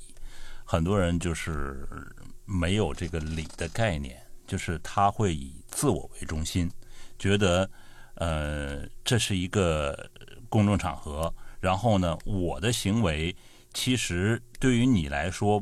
[0.64, 1.88] 很多人就是
[2.46, 4.16] 没有这个礼的概念，
[4.46, 6.70] 就是他会以自我为中心，
[7.18, 7.68] 觉得
[8.16, 10.08] 呃这是一个
[10.54, 13.36] 公众场合，然后呢，我的行为
[13.74, 15.60] 其实对于你来说，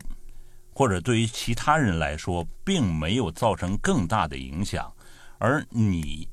[0.74, 4.94] 或者对于其他人来说，并没有造成更大的影响，
[5.38, 6.28] 而你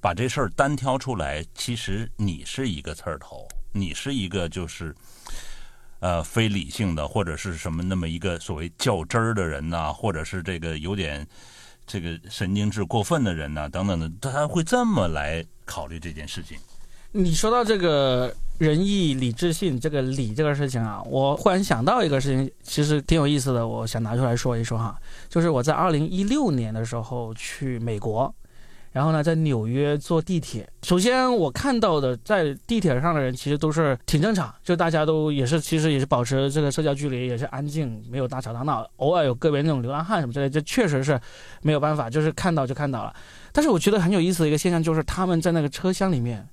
[0.00, 4.94] 把这事儿单挑出来，其实你是一个刺儿头，你是一个就是
[5.98, 11.26] 呃非理性的，或者是什么那么一个所谓较真儿的人呐、或者是这个有点
[11.88, 16.56] 这个神经质过分的人呐、等等的，他会这么来考虑这件事情。
[17.12, 24.96] 你说到这个仁义礼智信这个礼这个事情啊，我忽然想到一个事情，其实挺有意思的，我想拿出来说一说哈。
[25.28, 28.32] 就是我在二零一六年的时候去美国，
[28.92, 30.70] 然后呢在纽约坐地铁。
[30.82, 41.20] 首先我看到的在地铁上的人其实都是挺正常，就大家都也是其实也是保持这个社交距离，也是安静，没有大吵大闹，偶尔有个别那种流浪汉什么之类，这确实是
[41.62, 43.12] 没有办法，就是看到就看到了。
[43.50, 46.48] 但是我觉得很有意思的一个现象就是他们在那个车厢里面。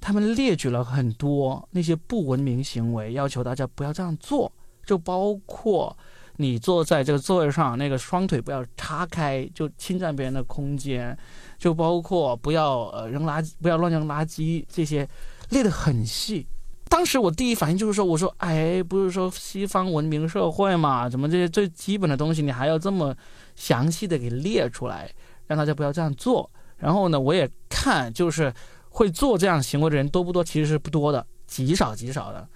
[0.00, 4.50] 他们列举了很多那些不文明行为，要求大家不要这样做，
[4.86, 5.94] 就包括
[6.36, 11.14] 你坐在这个座位上，那个双腿不要叉开，就侵占别人的空间，
[11.58, 15.06] 就包括不要呃扔垃圾，不要乱扔垃圾，这些
[15.50, 16.46] 列得很细。
[16.88, 23.14] 当时我第一反应就是说，我说，哎，不是说西方文明社会嘛，怎么这些最基本的东西你还要这么
[23.54, 25.12] 详细的给列出来，
[25.46, 26.50] 让大家不要这样做。
[26.78, 28.50] 然后呢，我也看就是。
[28.90, 30.44] 会做这样行为的人多不多？
[30.44, 32.46] 其实是不多的，极少极少的。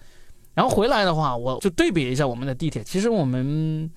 [0.53, 3.91] 然后回来的话，我就对比一下我们的地铁，其实我们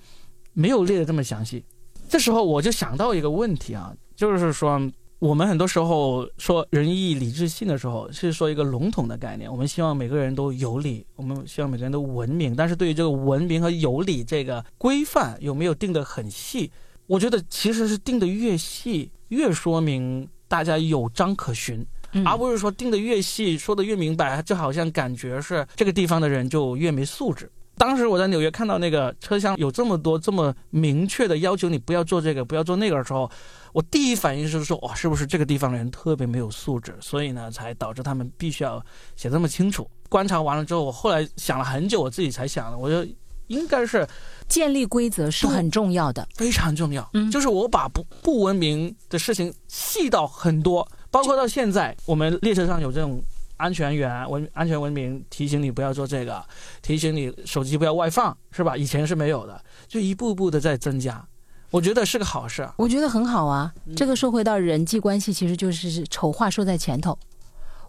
[0.54, 1.64] 没有列的这么详细。
[2.08, 4.80] 这时候我就想到一个问题啊，就是说
[5.18, 9.50] 我们很多时候说仁义礼智信的时候，是说一个笼统的概念。
[9.50, 12.56] 我们希望每个人都有理，我们希望每个人都文明。
[12.56, 16.72] 但是对于这个文明和有理这个规范有没有定得很细？
[17.06, 21.86] 我觉得其实是定得越细，越说明大家有章可循。
[22.18, 27.50] 嗯而不是说定的越细，说的越明白，就好像感觉是这个地方的人就越没素质。
[27.76, 33.30] 当时我在纽约看到那个车厢有这么多这么明确的要求，你不要做这个，不要做那个的时候，
[33.72, 39.88] 我第一反应是说，哇，是不是这个地方的人特别没有素质，所以呢，才导致他们必须要写这么清楚。
[40.08, 43.08] 观察完了之后，我后来想了很久，我自己才想的，我觉得
[43.46, 44.04] 应该是
[44.48, 46.26] 建立规则是很重要的。
[46.34, 47.08] 非常重要。
[47.14, 53.22] 嗯就是我把不不文明的事情细到很多，包括到现在，我们列车上有这种
[53.56, 56.44] 安全员文安全文明提醒你不要做这个，
[56.82, 58.76] 提醒你手机不要外放，是吧？
[58.76, 61.26] 以前是没有的，就一步步的在增加，
[61.70, 62.74] 我觉得是个好事啊。
[62.76, 63.72] 我觉得很好啊。
[63.96, 67.18] 这个说回到人际关系，其实就是丑话说在前头，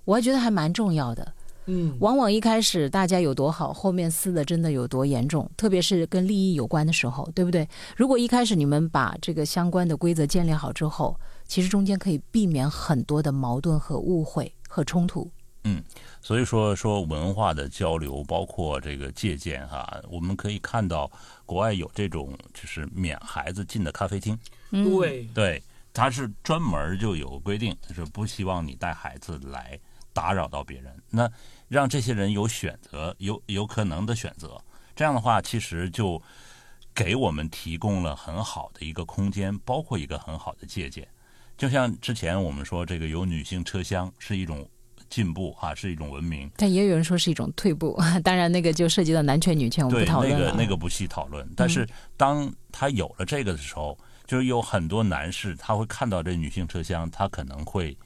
[0.06, 1.34] 我还觉得还蛮重要的。
[1.72, 7.68] 嗯，往往一开始大家有多好，后面撕的真的有多严重，特别是跟利益有关的时候，对不对？
[7.96, 11.16] 如果一开始你们把这个相关的规则建立好之后，
[11.50, 15.30] 其实中间可以避免很多的矛盾和误会和冲突。
[15.66, 15.84] 嗯
[16.22, 21.12] 所以说说文化的交流，包括这个借鉴哈，我们可以看到
[21.46, 24.40] 国外有这种就是免孩子进的咖啡厅，
[24.70, 29.78] 嗯，对，对，它是专门就有规定，就是不希望你带孩子来
[30.14, 31.30] 打扰到别人，那
[31.68, 34.62] 让这些人有选择，有有可能的选择，
[34.96, 36.22] 这样的话其实就
[36.94, 41.06] 给我们提供了很好的一个空间，包括一个很好的借鉴。
[41.60, 44.66] 就像之前我们说，这个有女性车厢是一种
[45.10, 46.50] 进步啊，是一种文明。
[46.56, 50.40] 但也有人说是一种退步，当然那个就涉及到男权女权，我们，不讨论了。
[50.40, 51.46] 那个那个不细讨论。
[51.58, 51.86] 但是
[52.16, 57.98] 当他有了这个的时候，就是有很多男士他会看到这女性车厢，他可能会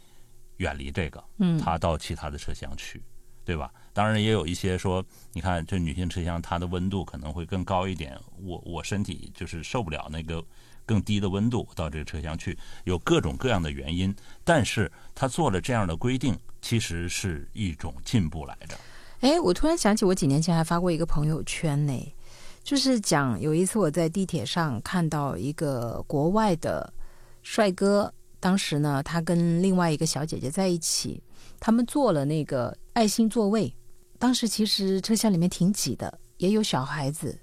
[0.57, 2.99] 远离这个，嗯他到其他的车厢去，
[3.45, 3.71] 对吧？
[3.93, 10.43] 当然也有一些说，你看这女性车厢它的温度可能会更高一点，我我身体就是受不了那个
[10.85, 14.15] 更低的温度到这个车厢去，有各种各样的原因。
[14.43, 18.77] 但是他做了这样的规定，其实是一种进步来着。
[19.21, 22.15] 哎，我突然想起，我几年前还发过一个朋友圈呢，
[22.61, 26.93] 就是讲有一次我在地铁上看到一个国外的
[27.41, 31.23] 帅哥，当时呢他跟另外一个小姐姐在一起，
[31.59, 33.73] 他们坐了那个爱心座位，
[34.19, 37.39] 当时其实车厢里面挺挤的，也有小孩子，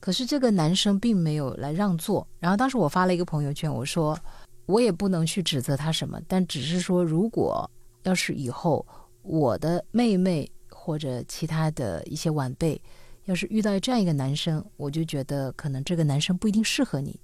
[0.00, 2.26] 可是这个男生并没有来让座。
[2.38, 4.18] 然后当时我发了一个朋友圈，我说
[4.66, 7.70] 我也不能去指责他什么，但只是说如果
[8.02, 8.84] 要是以后
[9.22, 12.80] 我的妹妹或者其他的一些晚辈，
[13.26, 17.20] 要是遇到这样一个男生，我就觉得可能这个男生不一定适合你。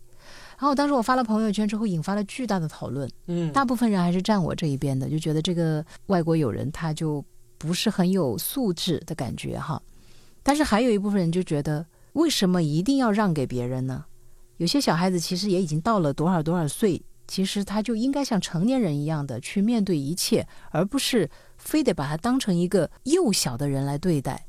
[0.59, 3.09] 然后当时我发了朋友圈之后，引发了巨大的讨论。
[3.27, 7.25] 嗯大部分人还是站我这一边的，就觉得这个外国友人他就
[7.59, 9.81] 不是很有素质的感觉哈。
[10.43, 11.85] 但是还有一部分人就觉得，
[12.17, 14.07] 为什么一定要让给别人呢？
[14.57, 24.47] 有些小孩子其实也已经到了多少多少岁，其实他就应该像成年人一样的去面对一切，而不是非得把他当成一个幼小的人来对待。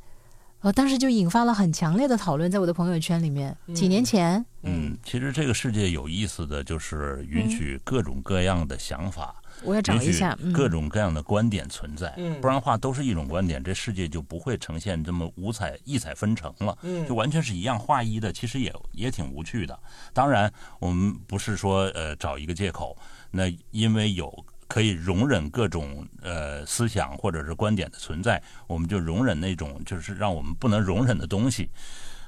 [0.60, 3.56] 呃，当时就引发了很强烈的讨论，在我的朋友圈里面。
[3.76, 19.78] 几年前，嗯，其实这个世界有意思的就是允许各种各样的想法，我要找一下，嗯，各种各样的观点存在，嗯不然的话都是一种观点，这世界就不会呈现这么五彩异彩纷呈了，嗯就完全是一样画一的，其实也也挺无趣的。
[20.14, 22.98] 当然，我们不是说呃找一个借口，
[23.32, 24.46] 那因为有。
[24.70, 31.70] 可以容忍各种呃思想或者是观点的存在，我们就容忍那种就是让我们不能容忍的东西。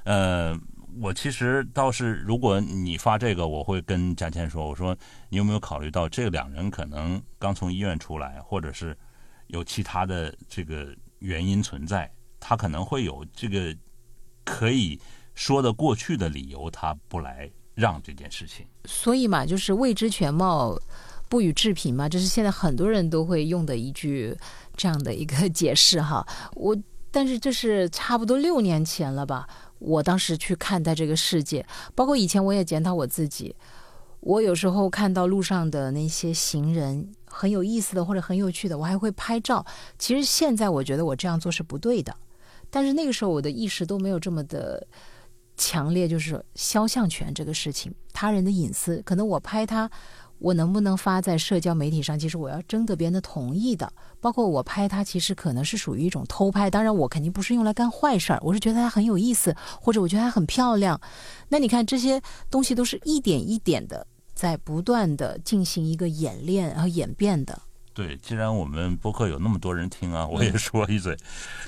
[0.04, 0.58] 呃，
[1.00, 4.96] 我其实倒是，如果你发这个，我会跟佳倩说，我说
[5.28, 8.96] 你有没有考虑到这两人可能刚从医院出来，或者是
[9.48, 13.76] 有其他的这个原因存在，他可能会有这个
[14.44, 14.98] 可以
[15.34, 18.66] 说得过去的理由，他不来让这件事情。
[18.84, 20.78] 所以嘛，就是未知全貌，
[21.28, 24.36] 不予置评嘛，这是现在很多人都会用的一句
[24.76, 26.26] 这样的一个解释哈。
[26.54, 26.76] 我
[27.12, 29.48] 但是这是差不多六年前了吧，
[29.80, 31.66] 我当时去看待这个世界，
[31.96, 33.56] 包括以前我也检讨我自己，
[34.20, 39.66] 我有时候看到路上的那些行人很有意思的或者很有趣的，我还会拍照。
[39.98, 42.14] 其实现在我觉得我这样做是不对的，
[42.70, 44.86] 但是那个时候我的意识都没有这么的。
[45.56, 49.90] 强烈就是肖像权这个事情，他人的隐私，可能我拍他，
[50.40, 52.18] 我能不能发在社交媒体上？
[52.18, 53.92] 其实我要征得别人的同意的。
[54.20, 56.70] 包括我拍他，其实可能是属于一种偷拍。
[56.70, 61.00] 当然，我肯定不是用来干坏事儿，我是觉得它很有意思，或者我觉得它很漂亮。
[61.48, 62.20] 那你看这些
[62.50, 67.62] 东西都是一点一点的在不断的进行一个演练和演变的。
[67.92, 71.16] 对，既然我们播客有那么多人听啊，我也说一嘴，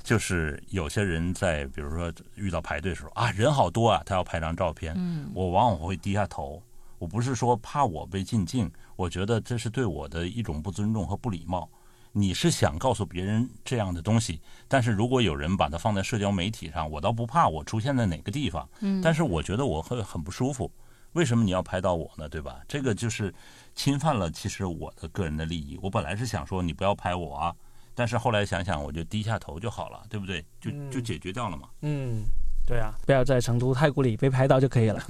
[0.03, 6.63] 就是有些人在比如说遇到排队的时候啊，人好多啊，他要拍张照片，嗯我往往会低下头。
[7.03, 11.69] 我不是说怕我被禁禁，我觉得这是对我的一种不尊重和不礼貌。
[12.13, 20.71] 你是想告诉别人这样的东西，但是如果有人把它放在社交媒体上，我倒不怕我出现在哪个地方，嗯但是我觉得我会很不舒服。
[21.15, 22.29] 为什么你要拍到我呢？
[22.29, 22.61] 对吧？
[22.69, 23.35] 这个就是
[23.75, 25.77] 侵犯了其实我的个人的利益。
[25.83, 27.53] 我本来是想说你不要拍我啊，
[27.97, 30.41] 但是后来想想，我就低下头就好了，对不对？
[30.61, 31.69] 就嗯就解决掉了嘛。
[31.81, 32.23] 嗯，
[32.67, 35.03] 对啊，不要在成都太古里被拍到就可以了。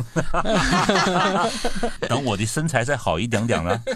[2.09, 3.81] 等我的身材再好一点点呢，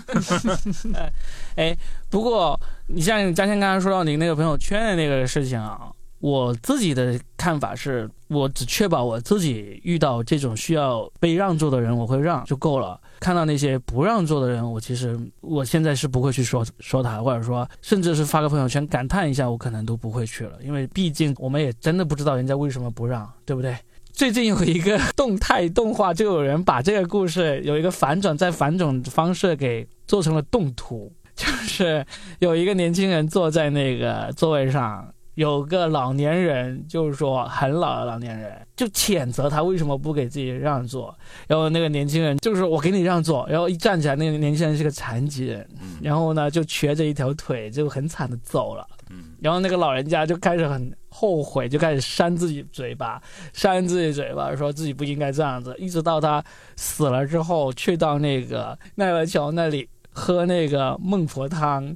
[2.09, 5.91] 不过，你像嘉谦刚刚说到你那个朋友圈的那个事情啊，
[6.21, 13.01] 我自己的看法是，我只确保我自己遇到这种需要被让座的人，我会让就够了。
[13.21, 23.77] 看到那些不让座的人，我其实我现在是不会去说说他，或者说甚至是发个朋友圈感叹一下，我可能都不会去了，因为毕竟我们也真的不知道人家为什么不让，对不对？
[24.13, 32.05] 最近有一个动态动画，就有人把这个故事有一个反转，再反转方式给做成了动图，就是
[32.39, 35.07] 有一个年轻人坐在那个座位上，
[35.37, 41.15] 有个老年人，就是说很老的老年人，就谴责他为什么不给自己让座。
[41.47, 45.67] 然后那个年轻人就是我给你让座，然后一站起来，那个年轻人是个残疾人，
[46.03, 48.87] 然后呢就瘸着一条腿，就很惨的走了。
[49.11, 53.23] 嗯，然后那个老人家就开始很后悔，就开始扇自己嘴巴，
[53.53, 55.77] 扇自己嘴巴，说自己不应该这样子。
[55.79, 56.43] 一直到他
[56.77, 61.95] 死了之后，去到那个奈何桥那里喝那个孟婆汤，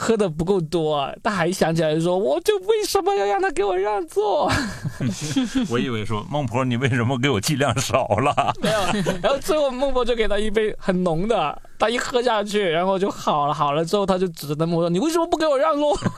[0.00, 4.48] 喝的不够多，他还想起来说，我就为什么要让他给我让座？
[5.68, 8.32] 我以为说孟婆，你为什么给我剂量少了？
[8.62, 8.78] 没有，
[9.20, 13.52] 然后最后孟婆就给他一杯很浓的，他一喝下去，然后就好了。
[13.52, 15.98] 好了之后，他就指着那孟婆说：“你为什么不给我让路？”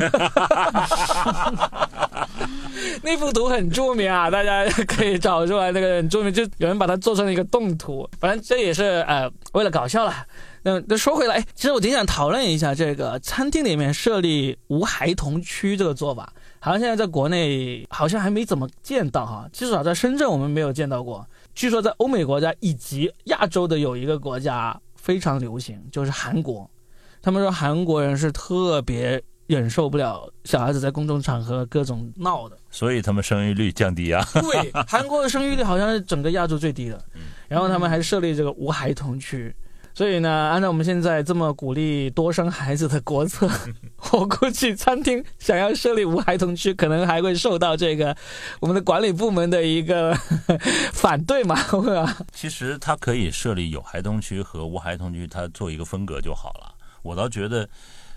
[3.03, 5.73] 那幅图很著名啊，大家可以找出来。
[5.73, 8.07] 那个很著名，就有人把它做成了一个动图。
[8.21, 10.13] 反正这也是呃为了搞笑了。
[10.63, 16.33] 那那说回来，其实我挺想讨论一下这个餐厅里面设立无孩童区这个做法。
[16.63, 21.27] 好像现在在国内好像还没怎么见到哈，至少在深圳我们没有见到过。
[21.55, 26.71] 据说在欧美国家以及亚洲的有一个国家非常流行，就是韩国。
[27.23, 32.59] 他们说韩国人是特别忍受不了小孩子在公众场合各种闹的。
[32.71, 34.23] 所以他们生育率降低啊。
[34.35, 37.03] 对，韩国的生育率好像是整个亚洲最低的。
[37.49, 39.55] 然后他们还设立这个无孩童区。
[40.01, 43.47] 所以呢，按照我们现在这么鼓励多生孩子的国策，
[44.13, 48.17] 我估计餐厅想要设立无孩童区，可能还会受到这个
[48.61, 50.15] 我们的管理部门的一个
[50.95, 51.55] 反对嘛？
[52.33, 56.75] 其实它可以设立有孩童区和无孩童区，它做一个分隔就好了。
[57.03, 57.69] 我倒觉得，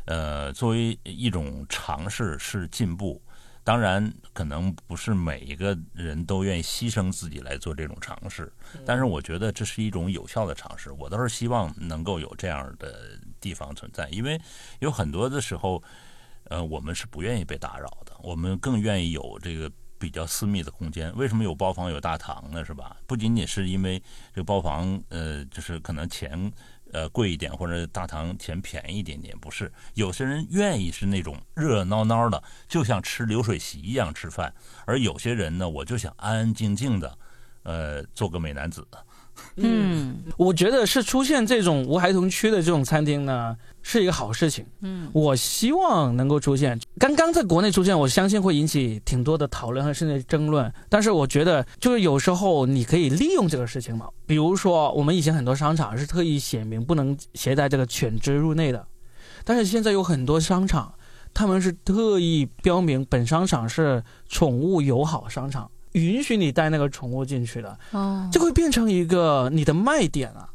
[0.06, 3.22] 呃，作为一种尝试是进步。
[3.64, 8.52] 当然，可能不是每一个人都愿意牺牲自己来做这种尝试，
[8.86, 10.92] 但是我觉得这是一种有效的尝试。
[10.92, 14.40] 我倒是希望能够有这样的地方存在，因为
[14.80, 15.82] 有很多的时候，
[16.50, 21.16] 呃，我们是不愿意被打扰的，我们更愿意有这个比较私密的空间。
[21.16, 22.66] 为什么有包房有大堂呢？
[22.66, 22.98] 是吧？
[23.08, 23.98] 不仅仅是因为
[24.34, 26.52] 这个包房，呃，就是可能钱。
[26.94, 34.54] 呃，贵一点或者大堂钱便宜一点点，不是有些人愿意是那种热热闹闹的，就像吃流水席一样吃饭，
[34.86, 37.18] 而有些人呢，我就想安安静静的，
[37.64, 38.88] 呃，做个美男子。
[39.58, 44.66] 嗯，我觉得是出现这种无孩童区的这种餐厅呢，是一个好事情。
[44.82, 46.80] 嗯，我希望能够出现。
[46.98, 50.72] 刚刚在国内出现，我相信会引起挺多的讨论和甚至争论。
[50.90, 54.08] 但是我觉得，就是有时候你可以利用这个事情嘛。
[54.26, 58.86] 比如说，我们以前很多商场是特意写明不能携带这个犬只入内的，
[59.44, 60.94] 但是现在有很多商场，
[61.34, 65.70] 他们是特意标明本商场是宠物友好商场。
[65.94, 70.50] 允许你带那个宠物进去的，哦，就会变成一个你的卖点啊。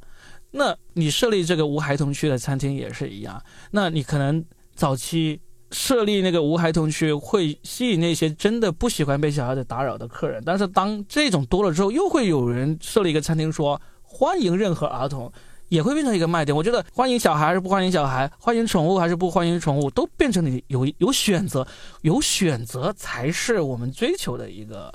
[0.51, 3.43] 那你设立这个无孩童区的餐厅也是一样。
[3.71, 4.43] 那你可能
[4.75, 5.39] 早期
[5.71, 10.43] 设立那个无孩童区，会吸引那些真的不喜欢被小孩子打扰的客人。
[10.47, 15.31] 但是当这种多了之后，又会有人设立一个餐厅说欢迎任何儿童，
[15.69, 16.57] 也会变成一个卖点。
[16.57, 21.69] 我觉得欢迎小孩还是不欢迎小孩，欢迎宠物还是不欢迎宠物，都变成你有有选择，
[22.01, 24.91] 有选择才是我们追求的一个。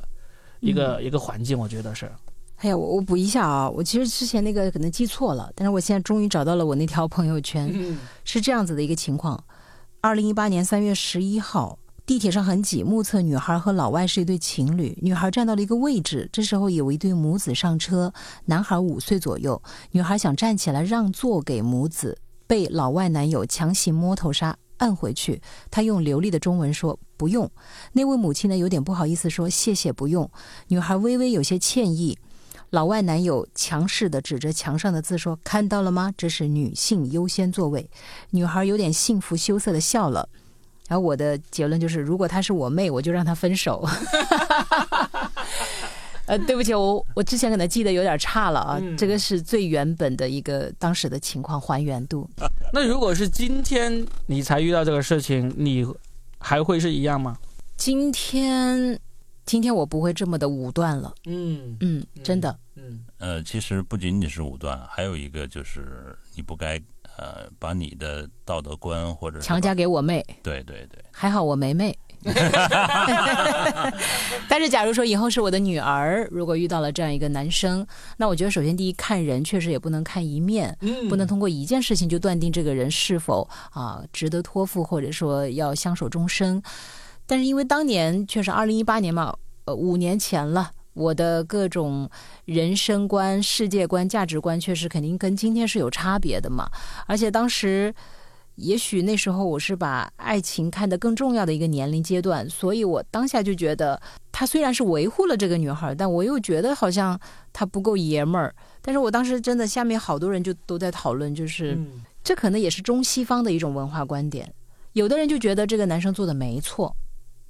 [0.64, 2.10] 一个一个环境，我觉得是。
[2.58, 7.70] 哎呀，我我补一下啊，我其实之前那个可能记错了，但是我现在终于找到了我那条朋友圈，
[8.24, 9.44] 是这样子的一个情况：
[10.00, 18.14] 二零一八年三月十一号，地铁上很挤，目测女孩和老外是一对情侣，女孩站到了一个位置，这时候有一对母子上车，
[18.46, 19.62] 男孩五岁左右，
[19.92, 24.56] 女孩想站起来让座给母子，被老外男友强行摸头杀。
[24.84, 27.50] 按回去，他用流利的中文说：“不用。”
[27.94, 30.30] 那位母亲呢，有点不好意思说：“谢谢，不用。”
[30.68, 32.18] 女孩微微有些歉意。
[32.72, 36.14] 老外男友强势的指着墙上的字说：“看到了吗？
[36.18, 37.90] 这是女性优先座位。”
[38.32, 40.28] 女孩有点幸福羞涩的笑了。
[40.90, 43.88] 然后我的结论就是：如果她是我妹，我就让她分手。
[46.26, 48.82] 呃，对不起，我我之前可能记得有点差了啊。
[48.98, 52.28] 这个是最原本的一个当时的情况还原度。
[52.76, 55.86] 那如果是今天你才遇到这个事情，你
[56.40, 57.38] 还会是一样吗？
[57.78, 59.00] 今天，
[59.46, 61.14] 今天我不会这么的武断了。
[61.26, 62.58] 嗯嗯，真的。
[62.74, 66.82] 嗯呃，其实不仅仅是武断，还有一个就是你不该
[67.16, 70.26] 呃把你的道德观或者强加给我妹。
[70.42, 71.96] 对对对，还好我没妹。
[74.48, 77.86] 但是，假如说以后是我的女儿，如果遇到了这样一个男生，
[78.18, 86.62] 那我觉得首先第一看人确实也不能看一面，嗯不能通过一件事情就断定这个人是否啊值得托付，或者说要相守终生。
[87.26, 92.10] 但是因为当年确实二零一八年嘛，呃五年前了，我的各种
[92.46, 96.70] 人生观、世界观、价值观确实肯定跟今天是有差别的嘛，
[97.08, 97.94] 而且当时。
[98.56, 104.00] 也许那时候我是把爱情看得更重要的一个年龄阶段，所以我当下就觉得
[104.32, 107.20] 他虽然是维护了这个女孩，但我又觉得好像
[107.52, 108.54] 他不够爷们儿。
[108.82, 111.78] 但是我当时真的下面好多人就都在讨论，就是
[112.24, 114.54] 这可能也是中西方的一种文化观点，
[114.92, 116.96] 有的人就觉得这个男生做的没错，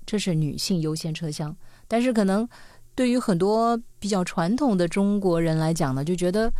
[0.05, 1.55] 这是女性优先车厢，
[1.87, 2.47] 但是可能
[2.95, 6.51] 对于很多比较传统的中国人来讲呢，就觉得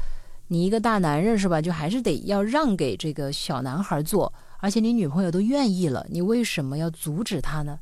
[0.54, 7.80] 你一个大男人是吧，就还是得要让给这个小男孩做，而且你女朋友都愿意了，你为什么要阻止他呢？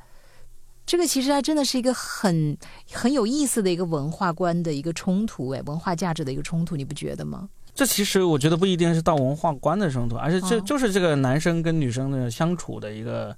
[0.86, 2.58] 这个其实还真的是一个很
[2.94, 7.50] 很有意思的一个文化观的一个冲突，哎，文化价值的一个冲突，你不觉得吗？
[7.76, 13.36] 这其实我觉得不一定是到文化观的冲突，而是这哦就是这个男生跟女生的相处的一个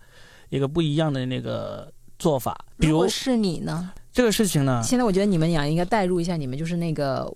[0.49, 2.55] 一个不一样的那个做法。
[2.77, 3.91] 比如是你呢？
[4.11, 7.31] 这个事情呢，现在我觉得你们俩应该代入一下，你们就是那个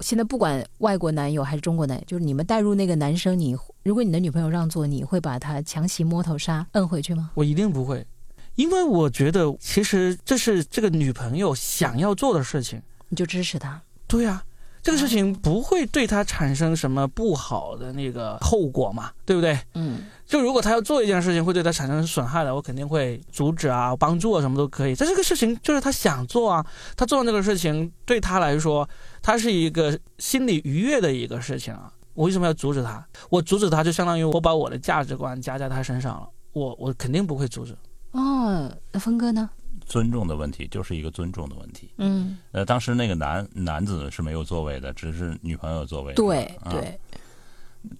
[0.00, 7.30] 现在不管外国男友还是中国男友，就是你们带入那个男生，你如果你的女朋友让座，你会把他强行摸头杀摁回去吗？
[7.34, 8.06] 我一定不会，
[8.54, 12.80] 因为我觉得其实这是这个女朋友想要做的事情。
[13.08, 13.80] 你就支持他？
[14.06, 14.42] 对呀、
[14.82, 19.58] 这个事情不会对他产生什么不好的那个后果嘛，对不对？
[19.74, 24.94] 嗯，就如果他要做一件事情会对他产生损害的，我肯定会阻止啊、帮助啊，什么都可以。
[24.94, 26.64] 但这个事情就是他想做啊，
[26.96, 28.88] 他做那个事情对他来说，
[29.22, 31.92] 他是一个心理愉悦的一个事情啊。
[32.14, 33.06] 我为什么要阻止他？
[33.30, 37.74] 我阻止他就相当于我把我的价值观加在他身上了，我我肯定不会阻止。
[38.10, 39.48] 哦，那峰哥呢？
[39.86, 41.90] 尊重的问题就是一个尊重的问题。
[41.96, 46.12] 嗯，呃，当时那个男男子是没有座位的，只是女朋友座位。
[46.14, 47.00] 对啊对，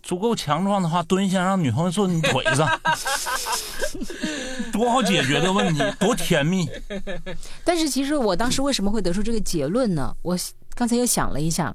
[0.03, 2.68] 足够强壮的话，蹲下让女朋友坐你腿上，
[4.72, 6.68] 多好解决的问题，多甜蜜。
[7.64, 10.14] 但是其实我当时为什么会得出这个结论呢？
[10.22, 10.39] 我
[10.74, 11.74] 刚才又想了一下，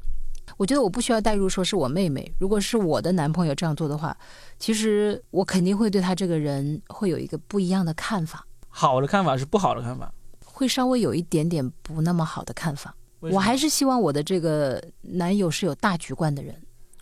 [0.58, 4.16] 我觉得我不需要代入说是我妹妹，如果是我的男朋友这样做的话，
[4.58, 10.12] 其实我肯定会对他这个人会有一个不一样的看法，好的看法是不好的看法，
[10.44, 12.96] 会稍微有一点点不那么好的看法。
[13.20, 16.56] 我还是希望我的这个男友是有大局观的人。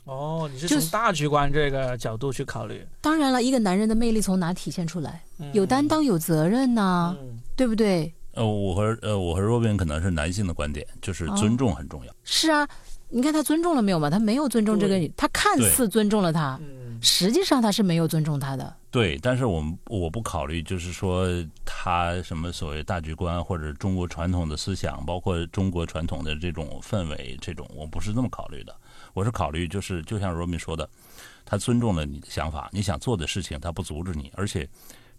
[0.06, 5.24] 哦，你是就从大局观这个角度去考虑，当然了，一个男人的魅力从哪体现出来？
[5.39, 8.14] 嗯有担当、有责任呐、嗯对不对？
[8.34, 12.14] 呃，我和呃我和若斌可能是男性的观点，就是尊重很重要。
[12.24, 12.68] 是啊，
[13.10, 14.10] 你看他尊重了没有嘛？
[14.10, 18.76] 他没有尊重这个女，他看似尊重了他，嗯实际上他是没有尊重他的。
[18.89, 21.28] 对，但是我们我不考虑，就是说
[21.66, 28.76] 他什么所谓大局观或者中国传统的思想，包括中国传统的这种氛围，这种我不是这么考虑的。
[29.14, 30.88] 我是考虑就是就像罗敏说的，
[31.45, 34.68] 他尊重了你的想法，你想做的事情他不阻止你，而且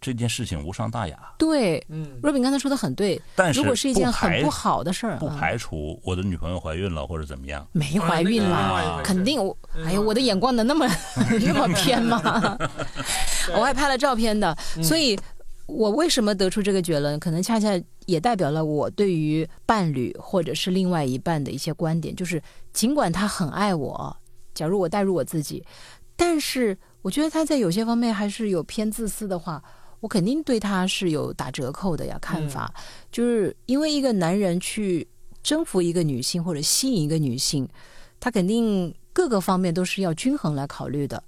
[0.01, 1.17] 这件事情无伤大雅。
[1.39, 7.67] 对，嗯，若饼刚才说的很对，但是如果是一件很不好的事儿，不啊排除我的女朋友怀孕了或者怎么样。
[7.73, 10.87] 没怀孕啦，肯定我，嗯哎呦，我的眼光能那么
[11.41, 12.21] 那么偏吗？
[13.57, 15.19] 我还拍了照片的，嗯所以
[15.67, 17.71] 我为什么得出这个结论，可能恰恰
[18.07, 22.43] 也代表了我对于伴侣或者是另外一半的一些观点，就是
[22.73, 24.17] 尽管他很爱我，
[24.55, 25.65] 假如我代入我自己，
[26.17, 29.63] 但是我觉得他在有些方面还是有偏自私的话。
[30.01, 32.71] 我肯定对他是有打折扣的呀，看法、
[33.11, 35.09] 就是因为一个男人去
[35.43, 37.67] 征服一个女性或者吸引一个女性，
[38.21, 41.25] 他肯定各个方面都是要均衡来考虑的，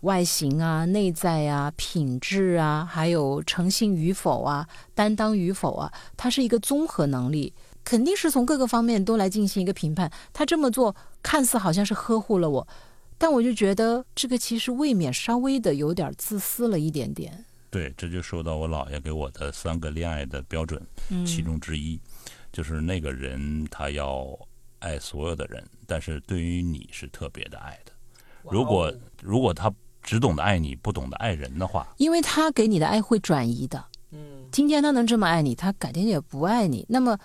[0.00, 7.52] 外形啊、内在啊、品质啊，还有诚信与否啊、担当与否啊，它是一个综合能力，
[7.84, 10.10] 肯定是从各个方面都来进行一个评判。
[10.32, 12.66] 他这么做看似好像是呵护了我，
[13.18, 17.44] 但我就觉得这个其实未免稍微的有点自私了一点点。
[17.68, 22.00] 对，这就说到我姥爷给我的三个恋爱的标准，嗯，其中之一，
[22.50, 24.26] 就是那个人他要
[24.78, 27.92] 爱所有的人，但是对于你是特别的爱的。
[28.50, 28.92] 如果
[29.22, 29.70] 如果他
[30.02, 33.84] 只懂得爱你，不懂得爱人的话，因为他给你的爱会转移的。
[34.12, 36.84] 嗯今天他能这么爱你，他改天也不爱你。
[36.88, 37.16] 那么，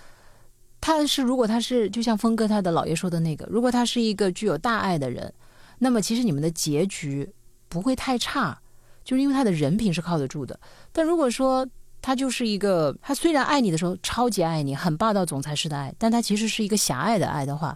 [0.80, 5.34] 他是如果他是就像峰哥他的姥爷说的那个，如果他是一个具有大爱的人，
[5.80, 7.28] 那么其实你们的结局
[7.68, 8.60] 不会太差，
[9.04, 10.60] 就是因为他的人品是靠得住的。
[10.92, 11.68] 但如果说
[12.00, 17.76] 他就是一个，他虽然爱你的时候超级爱你，很霸道总裁式的爱，但他其实是一个狭隘的爱的话，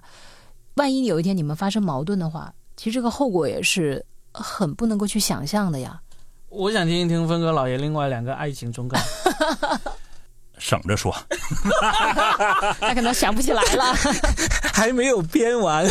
[0.76, 4.06] 万一有一天你们发生矛盾的话，其实这个后果也是
[4.42, 6.00] 很不能够去想象的呀。
[6.50, 8.98] 我想听一听峰哥老爷另外两个爱情忠告。
[10.58, 11.16] 省着说。
[12.82, 13.94] 他可能想不起来了。
[14.74, 15.86] 还没有编完。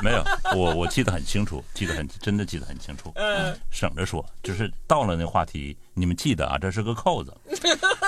[0.00, 0.24] 没有，
[0.54, 3.10] 我我记得很清楚，记得很真的记得很清楚。
[3.16, 7.34] 嗯省着说，就是到了那话题，你们记得啊，这是个扣子。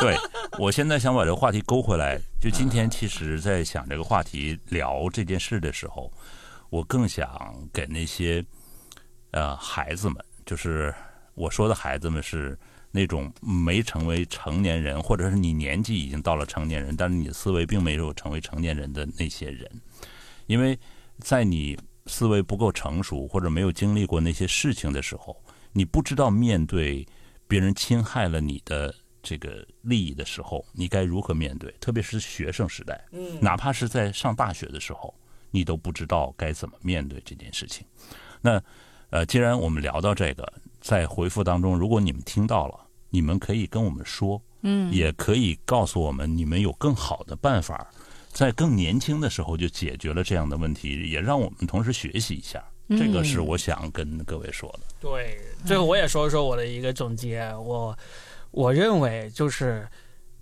[0.00, 0.16] 对
[0.58, 6.12] 我现在想把这个话题勾回来，就今天其实，在想这个话题聊这件事的时候，
[6.68, 7.28] 我更想
[7.72, 8.44] 给那些
[9.30, 10.94] 呃孩子们，就是
[11.34, 12.58] 我说的孩子们是
[12.90, 19.70] 那种没成为成年人，或者是你年纪已经到了成年人，但是你的思维并没有成为成年人的那些人，
[20.46, 20.78] 因为
[21.18, 25.40] 在你思维不够成熟或者没有经历过那些事情的时候，
[25.72, 27.06] 你不知道面对
[27.46, 31.70] 别人侵害了你的这个利益的时候，你该如何面对？
[31.78, 35.14] 特别是学生时代，嗯哪怕是在上大学的时候，
[35.52, 37.86] 你都不知道该怎么面对这件事情。
[38.40, 38.60] 那
[39.10, 42.74] 呃，既然我们聊到这个，在回复当中，如果你们听到了，
[43.10, 47.90] 你们可以跟我们说，嗯，也可以告诉我们你们有更好的办法，
[48.28, 52.64] 在更年轻的时候就解决了这样的问题，也让我们同时学习一下。
[52.90, 54.80] 这个是我想跟各位说的。
[55.00, 57.40] 对，最后我也说一说我的一个总结。
[57.54, 57.96] 我
[58.50, 59.88] 我认为就是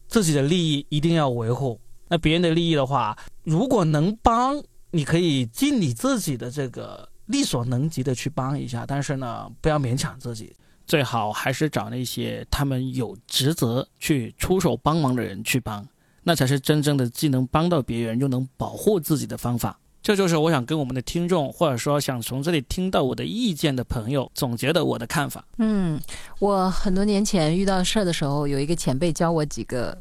[0.07, 1.79] 自己的利益一定要维护。
[2.09, 10.55] 那别人的利益的话，如果能帮，你可以尽你自己的这个力所能及的去帮一下，但是呢，不要勉强自己。
[10.87, 15.87] 最好还是找那些他们有职责去出手帮忙的人去帮，
[16.23, 19.79] 那才是真正的既能帮到别人又能保护自己的方法。
[20.01, 25.45] 这就是我想跟我们的听众，或者说想从这里听到我的意见的朋友总结的我的看法。
[25.59, 26.01] 嗯，
[26.39, 30.01] 我很多年前遇到事儿的时候，有一个前辈教我几个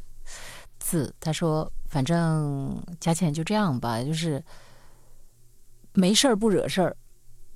[0.79, 4.41] 字，他说：“反正加钱就这样吧，就是
[5.91, 6.95] 没事儿不惹事儿，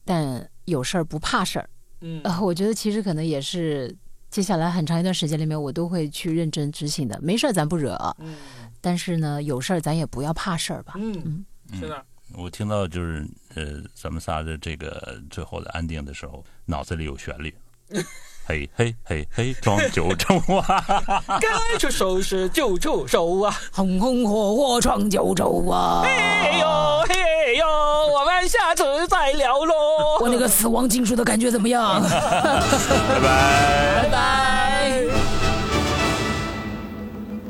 [0.06, 1.70] 但有事儿不怕事儿。”
[2.02, 3.96] 嗯呃，我觉得其实可能也是
[4.30, 7.20] 接下来很长一段时间里面，我都会去认真执行的。
[7.22, 8.36] 没事儿咱不惹，嗯
[8.82, 10.94] 但是呢，有事儿咱也不要怕事儿吧。
[10.98, 13.24] 嗯，嗯是的，我听到就是
[13.54, 17.54] 呃，咱们仨的这个最后的安定的时候，脑子里有旋律。
[18.44, 20.84] 嘿嘿嘿嘿，装九州啊！
[21.40, 23.56] 该出手时就出手啊！
[23.72, 26.02] 红红火火闯九州啊！
[26.04, 27.16] 嘿呦嘿
[27.54, 29.74] 呦，我们下次再聊喽。
[30.20, 32.02] 我那个死亡金属的感觉怎么样？
[32.02, 32.10] 拜
[33.20, 34.04] 拜。
[34.04, 35.04] 拜拜。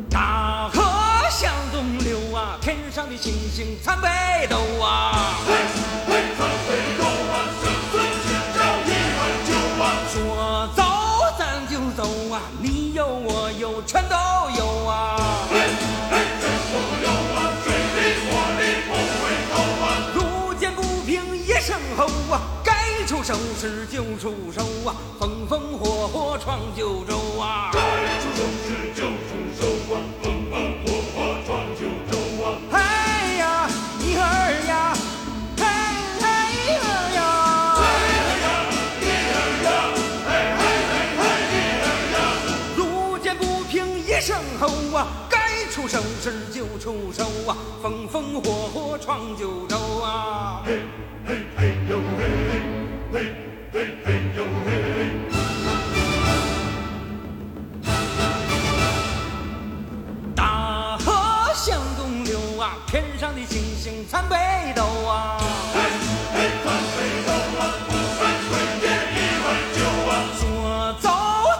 [0.10, 0.82] 大河
[1.30, 5.38] 向东流啊，天上的星星参北斗啊。
[23.22, 27.70] 该出手时就出手啊，风风火火闯九州啊。
[32.72, 33.70] 哎呀，
[34.00, 34.20] 一儿
[34.68, 34.98] 呀，
[35.56, 35.64] 嘿
[36.20, 36.26] 嘿
[36.82, 37.20] 儿呀，
[42.76, 44.68] 路见不平一声吼
[44.98, 49.71] 啊，该出手时就出手啊，风风火火闯九州
[64.12, 64.36] 星星参北
[64.76, 65.40] 斗啊。
[70.38, 71.10] 说走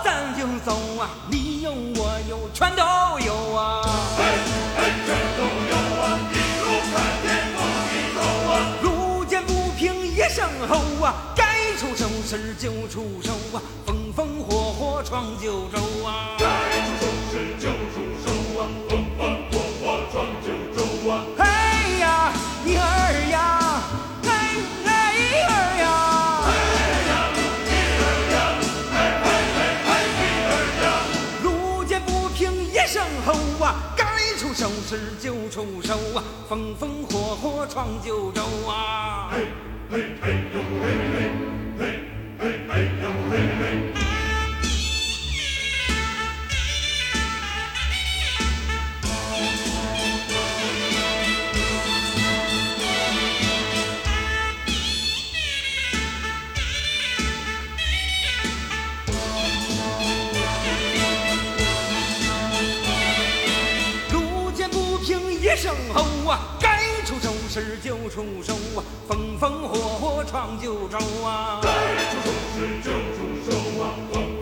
[0.04, 2.84] 咱就走啊，你有我有全都
[3.26, 3.82] 有啊。
[8.84, 16.38] 路见不平一声吼啊，该出手时就出手啊，风风火火闯九州啊。
[34.92, 39.30] 事就出手啊，风风火火闯九州啊！
[39.32, 39.46] 嘿
[39.90, 41.32] 嘿嘿呦嘿嘿
[41.80, 41.82] 嘿
[42.38, 43.38] 嘿嘿呦嘿
[43.96, 44.11] 嘿。
[65.94, 71.60] 吼啊，该出手时就出手啊，风风火火闯九州啊。
[71.62, 71.70] 该
[72.12, 74.41] 出手时就出手啊，风